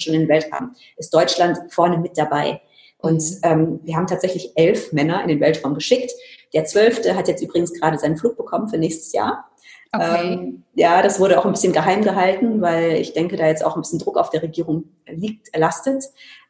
schon 0.00 0.14
in 0.14 0.28
der 0.28 0.28
Welt 0.28 0.52
haben, 0.52 0.76
ist 0.96 1.12
Deutschland 1.12 1.58
vorne 1.72 1.98
mit 1.98 2.16
dabei. 2.16 2.60
Und 3.02 3.20
mhm. 3.20 3.38
ähm, 3.42 3.80
wir 3.82 3.96
haben 3.96 4.06
tatsächlich 4.06 4.52
elf 4.56 4.92
Männer 4.92 5.20
in 5.22 5.28
den 5.28 5.40
Weltraum 5.40 5.74
geschickt. 5.74 6.12
Der 6.54 6.64
zwölfte 6.64 7.16
hat 7.16 7.28
jetzt 7.28 7.42
übrigens 7.42 7.72
gerade 7.72 7.98
seinen 7.98 8.16
Flug 8.16 8.36
bekommen 8.36 8.68
für 8.68 8.78
nächstes 8.78 9.12
Jahr. 9.12 9.50
Okay. 9.92 10.32
Ähm, 10.32 10.64
ja, 10.74 11.02
das 11.02 11.20
wurde 11.20 11.38
auch 11.38 11.44
ein 11.44 11.52
bisschen 11.52 11.72
geheim 11.72 12.02
gehalten, 12.02 12.62
weil 12.62 12.92
ich 12.92 13.12
denke, 13.12 13.36
da 13.36 13.46
jetzt 13.46 13.64
auch 13.64 13.76
ein 13.76 13.82
bisschen 13.82 13.98
Druck 13.98 14.16
auf 14.16 14.30
der 14.30 14.42
Regierung 14.42 14.84
liegt, 15.06 15.54
lastet. 15.54 16.04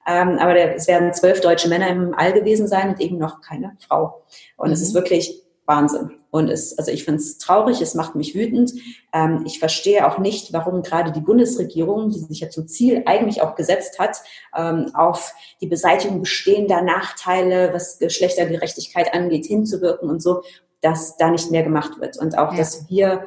Ähm, 0.06 0.38
aber 0.38 0.54
der, 0.54 0.76
es 0.76 0.86
werden 0.86 1.12
zwölf 1.12 1.40
deutsche 1.40 1.68
Männer 1.68 1.88
im 1.88 2.14
All 2.14 2.32
gewesen 2.32 2.68
sein 2.68 2.90
und 2.90 3.00
eben 3.00 3.18
noch 3.18 3.40
keine 3.40 3.76
Frau. 3.80 4.22
Und 4.56 4.70
es 4.70 4.80
mhm. 4.80 4.86
ist 4.86 4.94
wirklich 4.94 5.42
Wahnsinn. 5.72 6.11
Und 6.30 6.48
es, 6.48 6.78
also 6.78 6.90
ich 6.90 7.04
finde 7.04 7.20
es 7.20 7.38
traurig, 7.38 7.80
es 7.80 7.94
macht 7.94 8.14
mich 8.14 8.35
wütend. 8.35 8.72
Ähm, 9.12 9.42
ich 9.46 9.58
verstehe 9.58 10.06
auch 10.06 10.18
nicht, 10.18 10.52
warum 10.52 10.82
gerade 10.82 11.12
die 11.12 11.20
Bundesregierung, 11.20 12.11
die 12.11 12.20
sich 12.20 12.40
ja 12.40 12.48
zum 12.48 12.66
Ziel 12.68 13.02
eigentlich 13.06 13.42
auch 13.42 13.54
gesetzt 13.54 13.98
hat, 13.98 14.16
ähm, 14.56 14.90
auf 14.94 15.35
die 15.61 15.66
Beseitigung 15.66 16.20
bestehender 16.20 16.82
Nachteile, 16.82 17.72
was 17.72 17.98
Geschlechtergerechtigkeit 17.98 19.12
angeht, 19.14 19.46
hinzuwirken 19.46 20.08
und 20.08 20.22
so, 20.22 20.42
dass 20.80 21.16
da 21.16 21.30
nicht 21.30 21.50
mehr 21.50 21.62
gemacht 21.62 22.00
wird. 22.00 22.18
Und 22.18 22.37
auch, 22.38 22.52
ja. 22.52 22.58
dass 22.58 22.88
wir 22.88 23.26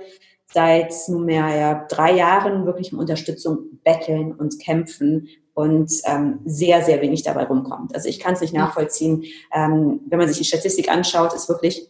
seit 0.51 0.93
nunmehr 1.07 1.55
ja, 1.55 1.85
drei 1.87 2.13
Jahren 2.13 2.65
wirklich 2.65 2.93
um 2.93 2.99
Unterstützung 2.99 3.79
betteln 3.83 4.33
und 4.33 4.59
kämpfen 4.59 5.27
und 5.53 5.91
ähm, 6.05 6.39
sehr, 6.45 6.83
sehr 6.83 7.01
wenig 7.01 7.23
dabei 7.23 7.45
rumkommt. 7.45 7.95
Also 7.95 8.09
ich 8.09 8.19
kann 8.19 8.33
es 8.33 8.41
nicht 8.41 8.53
nachvollziehen. 8.53 9.25
Ähm, 9.53 10.01
wenn 10.07 10.19
man 10.19 10.27
sich 10.27 10.37
die 10.37 10.43
Statistik 10.43 10.91
anschaut, 10.91 11.33
ist 11.33 11.49
wirklich 11.49 11.89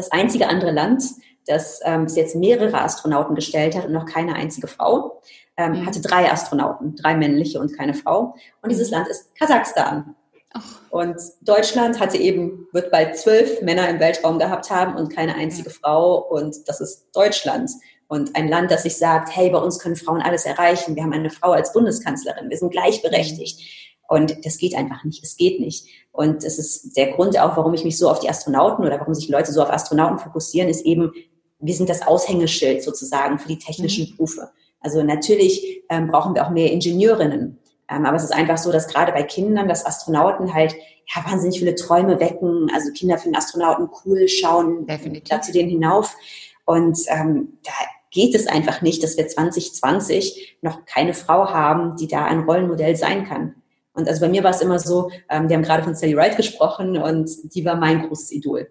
das 0.00 0.12
einzige 0.12 0.48
andere 0.48 0.70
Land, 0.70 1.04
das 1.46 1.80
ähm, 1.84 2.04
bis 2.04 2.16
jetzt 2.16 2.36
mehrere 2.36 2.80
Astronauten 2.80 3.34
gestellt 3.34 3.76
hat 3.76 3.86
und 3.86 3.92
noch 3.92 4.06
keine 4.06 4.34
einzige 4.34 4.66
Frau, 4.66 5.20
ähm, 5.56 5.72
mhm. 5.72 5.86
hatte 5.86 6.00
drei 6.00 6.30
Astronauten, 6.30 6.96
drei 6.96 7.14
männliche 7.14 7.60
und 7.60 7.76
keine 7.76 7.94
Frau. 7.94 8.34
Und 8.62 8.72
dieses 8.72 8.90
Land 8.90 9.08
ist 9.08 9.34
Kasachstan. 9.34 10.14
Ach. 10.52 10.80
Und 10.90 11.16
Deutschland 11.42 12.00
hatte 12.00 12.16
eben, 12.16 12.66
wird 12.72 12.90
bald 12.90 13.16
zwölf 13.16 13.62
Männer 13.62 13.88
im 13.88 14.00
Weltraum 14.00 14.38
gehabt 14.38 14.70
haben 14.70 14.96
und 14.96 15.14
keine 15.14 15.34
einzige 15.34 15.68
ja. 15.68 15.76
Frau. 15.80 16.16
Und 16.16 16.56
das 16.66 16.80
ist 16.80 17.08
Deutschland. 17.14 17.70
Und 18.08 18.34
ein 18.34 18.48
Land, 18.48 18.72
das 18.72 18.82
sich 18.82 18.96
sagt, 18.96 19.34
hey, 19.36 19.50
bei 19.50 19.58
uns 19.58 19.78
können 19.78 19.94
Frauen 19.96 20.20
alles 20.20 20.44
erreichen. 20.44 20.96
Wir 20.96 21.04
haben 21.04 21.12
eine 21.12 21.30
Frau 21.30 21.52
als 21.52 21.72
Bundeskanzlerin. 21.72 22.50
Wir 22.50 22.56
sind 22.56 22.72
gleichberechtigt. 22.72 23.60
Und 24.10 24.44
das 24.44 24.58
geht 24.58 24.74
einfach 24.74 25.04
nicht. 25.04 25.22
Es 25.22 25.36
geht 25.36 25.60
nicht. 25.60 25.86
Und 26.10 26.42
es 26.42 26.58
ist 26.58 26.96
der 26.96 27.12
Grund 27.12 27.38
auch, 27.38 27.56
warum 27.56 27.74
ich 27.74 27.84
mich 27.84 27.96
so 27.96 28.10
auf 28.10 28.18
die 28.18 28.28
Astronauten 28.28 28.84
oder 28.84 28.98
warum 28.98 29.14
sich 29.14 29.28
Leute 29.28 29.52
so 29.52 29.62
auf 29.62 29.70
Astronauten 29.70 30.18
fokussieren, 30.18 30.68
ist 30.68 30.84
eben, 30.84 31.12
wir 31.60 31.74
sind 31.74 31.88
das 31.88 32.04
Aushängeschild 32.04 32.82
sozusagen 32.82 33.38
für 33.38 33.46
die 33.46 33.58
technischen 33.58 34.06
mhm. 34.10 34.16
Berufe. 34.16 34.50
Also 34.80 35.04
natürlich 35.04 35.84
ähm, 35.88 36.08
brauchen 36.08 36.34
wir 36.34 36.44
auch 36.44 36.50
mehr 36.50 36.72
Ingenieurinnen. 36.72 37.60
Ähm, 37.88 38.04
aber 38.04 38.16
es 38.16 38.24
ist 38.24 38.34
einfach 38.34 38.58
so, 38.58 38.72
dass 38.72 38.88
gerade 38.88 39.12
bei 39.12 39.22
Kindern, 39.22 39.68
dass 39.68 39.86
Astronauten 39.86 40.54
halt 40.54 40.74
ja, 41.14 41.24
wahnsinnig 41.24 41.60
viele 41.60 41.76
Träume 41.76 42.18
wecken. 42.18 42.68
Also 42.74 42.90
Kinder 42.90 43.16
finden 43.16 43.36
Astronauten 43.36 43.88
cool, 44.04 44.26
schauen 44.26 44.88
Definitiv. 44.88 45.28
da 45.28 45.40
zu 45.40 45.52
denen 45.52 45.70
hinauf. 45.70 46.16
Und 46.64 46.98
ähm, 47.06 47.58
da 47.62 47.72
geht 48.10 48.34
es 48.34 48.48
einfach 48.48 48.82
nicht, 48.82 49.04
dass 49.04 49.16
wir 49.16 49.28
2020 49.28 50.58
noch 50.62 50.84
keine 50.84 51.14
Frau 51.14 51.50
haben, 51.50 51.94
die 51.94 52.08
da 52.08 52.24
ein 52.24 52.40
Rollenmodell 52.40 52.96
sein 52.96 53.24
kann. 53.24 53.54
Und 53.92 54.08
also 54.08 54.20
bei 54.20 54.28
mir 54.28 54.44
war 54.44 54.50
es 54.50 54.60
immer 54.60 54.78
so, 54.78 55.10
ähm, 55.28 55.48
wir 55.48 55.56
haben 55.56 55.62
gerade 55.62 55.82
von 55.82 55.94
Sally 55.94 56.16
Wright 56.16 56.36
gesprochen 56.36 56.96
und 56.96 57.30
die 57.54 57.64
war 57.64 57.76
mein 57.76 58.06
großes 58.06 58.32
Idol. 58.32 58.70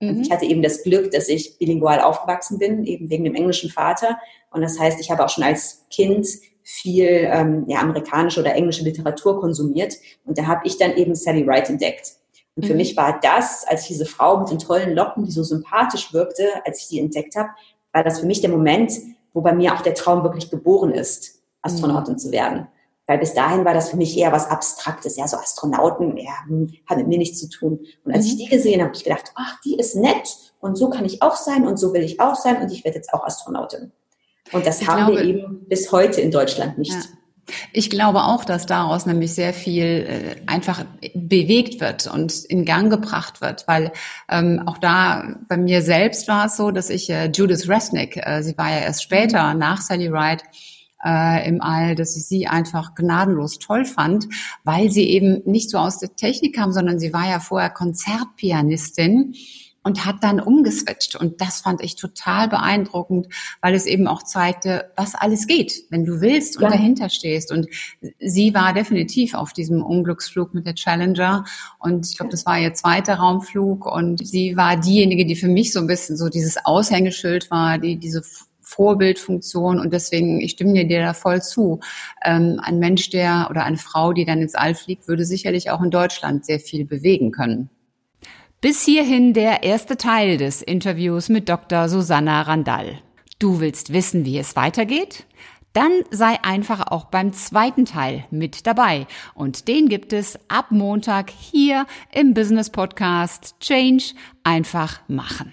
Mhm. 0.00 0.22
Ich 0.22 0.30
hatte 0.30 0.46
eben 0.46 0.62
das 0.62 0.82
Glück, 0.82 1.10
dass 1.10 1.28
ich 1.28 1.58
bilingual 1.58 2.00
aufgewachsen 2.00 2.58
bin, 2.58 2.84
eben 2.84 3.10
wegen 3.10 3.24
dem 3.24 3.34
englischen 3.34 3.70
Vater. 3.70 4.18
Und 4.50 4.62
das 4.62 4.78
heißt, 4.78 5.00
ich 5.00 5.10
habe 5.10 5.24
auch 5.24 5.28
schon 5.28 5.44
als 5.44 5.86
Kind 5.90 6.26
viel 6.62 7.28
ähm, 7.30 7.64
ja, 7.68 7.80
amerikanische 7.80 8.40
oder 8.40 8.54
englische 8.54 8.84
Literatur 8.84 9.40
konsumiert. 9.40 9.94
Und 10.24 10.38
da 10.38 10.46
habe 10.46 10.62
ich 10.64 10.78
dann 10.78 10.96
eben 10.96 11.14
Sally 11.14 11.46
Wright 11.46 11.68
entdeckt. 11.68 12.12
Und 12.56 12.66
für 12.66 12.72
mhm. 12.72 12.78
mich 12.78 12.96
war 12.96 13.18
das, 13.20 13.64
als 13.66 13.82
ich 13.82 13.88
diese 13.88 14.06
Frau 14.06 14.38
mit 14.38 14.50
den 14.50 14.58
tollen 14.58 14.94
Locken, 14.94 15.24
die 15.24 15.30
so 15.30 15.42
sympathisch 15.42 16.12
wirkte, 16.12 16.44
als 16.64 16.82
ich 16.82 16.88
die 16.88 17.00
entdeckt 17.00 17.36
habe, 17.36 17.50
war 17.92 18.04
das 18.04 18.20
für 18.20 18.26
mich 18.26 18.40
der 18.40 18.50
Moment, 18.50 18.92
wo 19.32 19.40
bei 19.40 19.52
mir 19.52 19.74
auch 19.74 19.82
der 19.82 19.94
Traum 19.94 20.22
wirklich 20.22 20.50
geboren 20.50 20.92
ist, 20.92 21.42
Astronautin 21.62 22.14
mhm. 22.14 22.18
zu 22.18 22.32
werden. 22.32 22.68
Weil 23.10 23.18
bis 23.18 23.34
dahin 23.34 23.64
war 23.64 23.74
das 23.74 23.90
für 23.90 23.96
mich 23.96 24.16
eher 24.16 24.30
was 24.30 24.48
Abstraktes. 24.48 25.16
Ja, 25.16 25.26
so 25.26 25.36
Astronauten, 25.36 26.16
ja, 26.16 26.30
hm, 26.46 26.72
hat 26.86 26.96
mit 26.96 27.08
mir 27.08 27.18
nichts 27.18 27.40
zu 27.40 27.48
tun. 27.48 27.80
Und 28.04 28.14
als 28.14 28.24
mhm. 28.24 28.30
ich 28.30 28.36
die 28.36 28.46
gesehen 28.46 28.74
habe, 28.74 28.90
habe 28.90 28.96
ich 28.96 29.02
gedacht, 29.02 29.32
ach, 29.34 29.60
die 29.64 29.74
ist 29.74 29.96
nett 29.96 30.28
und 30.60 30.76
so 30.76 30.90
kann 30.90 31.04
ich 31.04 31.20
auch 31.20 31.34
sein 31.34 31.66
und 31.66 31.76
so 31.76 31.92
will 31.92 32.04
ich 32.04 32.20
auch 32.20 32.36
sein 32.36 32.62
und 32.62 32.70
ich 32.70 32.84
werde 32.84 32.98
jetzt 32.98 33.12
auch 33.12 33.24
Astronautin. 33.24 33.90
Und 34.52 34.64
das 34.64 34.80
ich 34.80 34.86
haben 34.86 35.06
glaube, 35.06 35.22
wir 35.22 35.28
eben 35.28 35.66
bis 35.68 35.90
heute 35.90 36.20
in 36.20 36.30
Deutschland 36.30 36.78
nicht. 36.78 36.92
Ja. 36.92 37.00
Ich 37.72 37.90
glaube 37.90 38.22
auch, 38.22 38.44
dass 38.44 38.66
daraus 38.66 39.06
nämlich 39.06 39.34
sehr 39.34 39.52
viel 39.52 39.84
äh, 39.84 40.36
einfach 40.46 40.84
bewegt 41.12 41.80
wird 41.80 42.06
und 42.06 42.44
in 42.44 42.64
Gang 42.64 42.92
gebracht 42.92 43.40
wird, 43.40 43.66
weil 43.66 43.90
ähm, 44.28 44.62
auch 44.66 44.78
da 44.78 45.34
bei 45.48 45.56
mir 45.56 45.82
selbst 45.82 46.28
war 46.28 46.46
es 46.46 46.56
so, 46.56 46.70
dass 46.70 46.90
ich 46.90 47.10
äh, 47.10 47.26
Judith 47.26 47.68
Resnick, 47.68 48.24
äh, 48.24 48.44
sie 48.44 48.56
war 48.56 48.70
ja 48.70 48.78
erst 48.78 49.02
später 49.02 49.52
mhm. 49.52 49.58
nach 49.58 49.80
Sally 49.80 50.12
Wright, 50.12 50.44
äh, 51.04 51.48
im 51.48 51.60
All, 51.60 51.94
dass 51.94 52.16
ich 52.16 52.26
sie 52.26 52.46
einfach 52.46 52.94
gnadenlos 52.94 53.58
toll 53.58 53.84
fand, 53.84 54.28
weil 54.64 54.90
sie 54.90 55.08
eben 55.08 55.42
nicht 55.44 55.70
so 55.70 55.78
aus 55.78 55.98
der 55.98 56.14
Technik 56.16 56.56
kam, 56.56 56.72
sondern 56.72 56.98
sie 56.98 57.12
war 57.12 57.28
ja 57.28 57.40
vorher 57.40 57.70
Konzertpianistin 57.70 59.34
und 59.82 60.04
hat 60.04 60.22
dann 60.22 60.40
umgeswitcht. 60.40 61.16
Und 61.16 61.40
das 61.40 61.60
fand 61.62 61.82
ich 61.82 61.96
total 61.96 62.48
beeindruckend, 62.48 63.28
weil 63.62 63.74
es 63.74 63.86
eben 63.86 64.06
auch 64.06 64.22
zeigte, 64.22 64.90
was 64.96 65.14
alles 65.14 65.46
geht, 65.46 65.84
wenn 65.90 66.04
du 66.04 66.20
willst 66.20 66.56
und 66.56 66.64
ja. 66.64 66.70
dahinter 66.70 67.08
stehst. 67.08 67.50
Und 67.50 67.66
sie 68.18 68.52
war 68.52 68.74
definitiv 68.74 69.34
auf 69.34 69.52
diesem 69.52 69.82
Unglücksflug 69.82 70.52
mit 70.52 70.66
der 70.66 70.74
Challenger. 70.74 71.44
Und 71.78 72.08
ich 72.10 72.18
glaube, 72.18 72.30
das 72.30 72.44
war 72.44 72.58
ihr 72.58 72.74
zweiter 72.74 73.14
Raumflug. 73.14 73.86
Und 73.86 74.26
sie 74.26 74.56
war 74.56 74.76
diejenige, 74.76 75.24
die 75.24 75.36
für 75.36 75.48
mich 75.48 75.72
so 75.72 75.80
ein 75.80 75.86
bisschen 75.86 76.16
so 76.16 76.28
dieses 76.28 76.64
Aushängeschild 76.64 77.50
war, 77.50 77.78
die 77.78 77.96
diese 77.96 78.22
Vorbildfunktion 78.70 79.80
und 79.80 79.92
deswegen, 79.92 80.40
ich 80.40 80.52
stimme 80.52 80.86
dir 80.86 81.00
da 81.00 81.12
voll 81.12 81.42
zu. 81.42 81.80
Ähm, 82.24 82.60
ein 82.62 82.78
Mensch, 82.78 83.10
der 83.10 83.48
oder 83.50 83.64
eine 83.64 83.76
Frau, 83.76 84.12
die 84.12 84.24
dann 84.24 84.40
ins 84.40 84.54
All 84.54 84.74
fliegt, 84.74 85.08
würde 85.08 85.24
sicherlich 85.24 85.70
auch 85.70 85.82
in 85.82 85.90
Deutschland 85.90 86.44
sehr 86.44 86.60
viel 86.60 86.84
bewegen 86.84 87.32
können. 87.32 87.68
Bis 88.60 88.84
hierhin 88.84 89.32
der 89.32 89.62
erste 89.62 89.96
Teil 89.96 90.36
des 90.36 90.62
Interviews 90.62 91.28
mit 91.28 91.48
Dr. 91.48 91.88
Susanna 91.88 92.42
Randall. 92.42 92.98
Du 93.38 93.58
willst 93.58 93.92
wissen, 93.92 94.24
wie 94.24 94.38
es 94.38 94.54
weitergeht? 94.54 95.24
Dann 95.72 95.92
sei 96.10 96.36
einfach 96.42 96.88
auch 96.90 97.06
beim 97.06 97.32
zweiten 97.32 97.86
Teil 97.86 98.24
mit 98.30 98.66
dabei. 98.66 99.06
Und 99.34 99.66
den 99.66 99.88
gibt 99.88 100.12
es 100.12 100.38
ab 100.48 100.66
Montag 100.70 101.30
hier 101.30 101.86
im 102.12 102.34
Business 102.34 102.70
Podcast 102.70 103.54
Change 103.60 104.14
einfach 104.44 105.00
machen. 105.08 105.52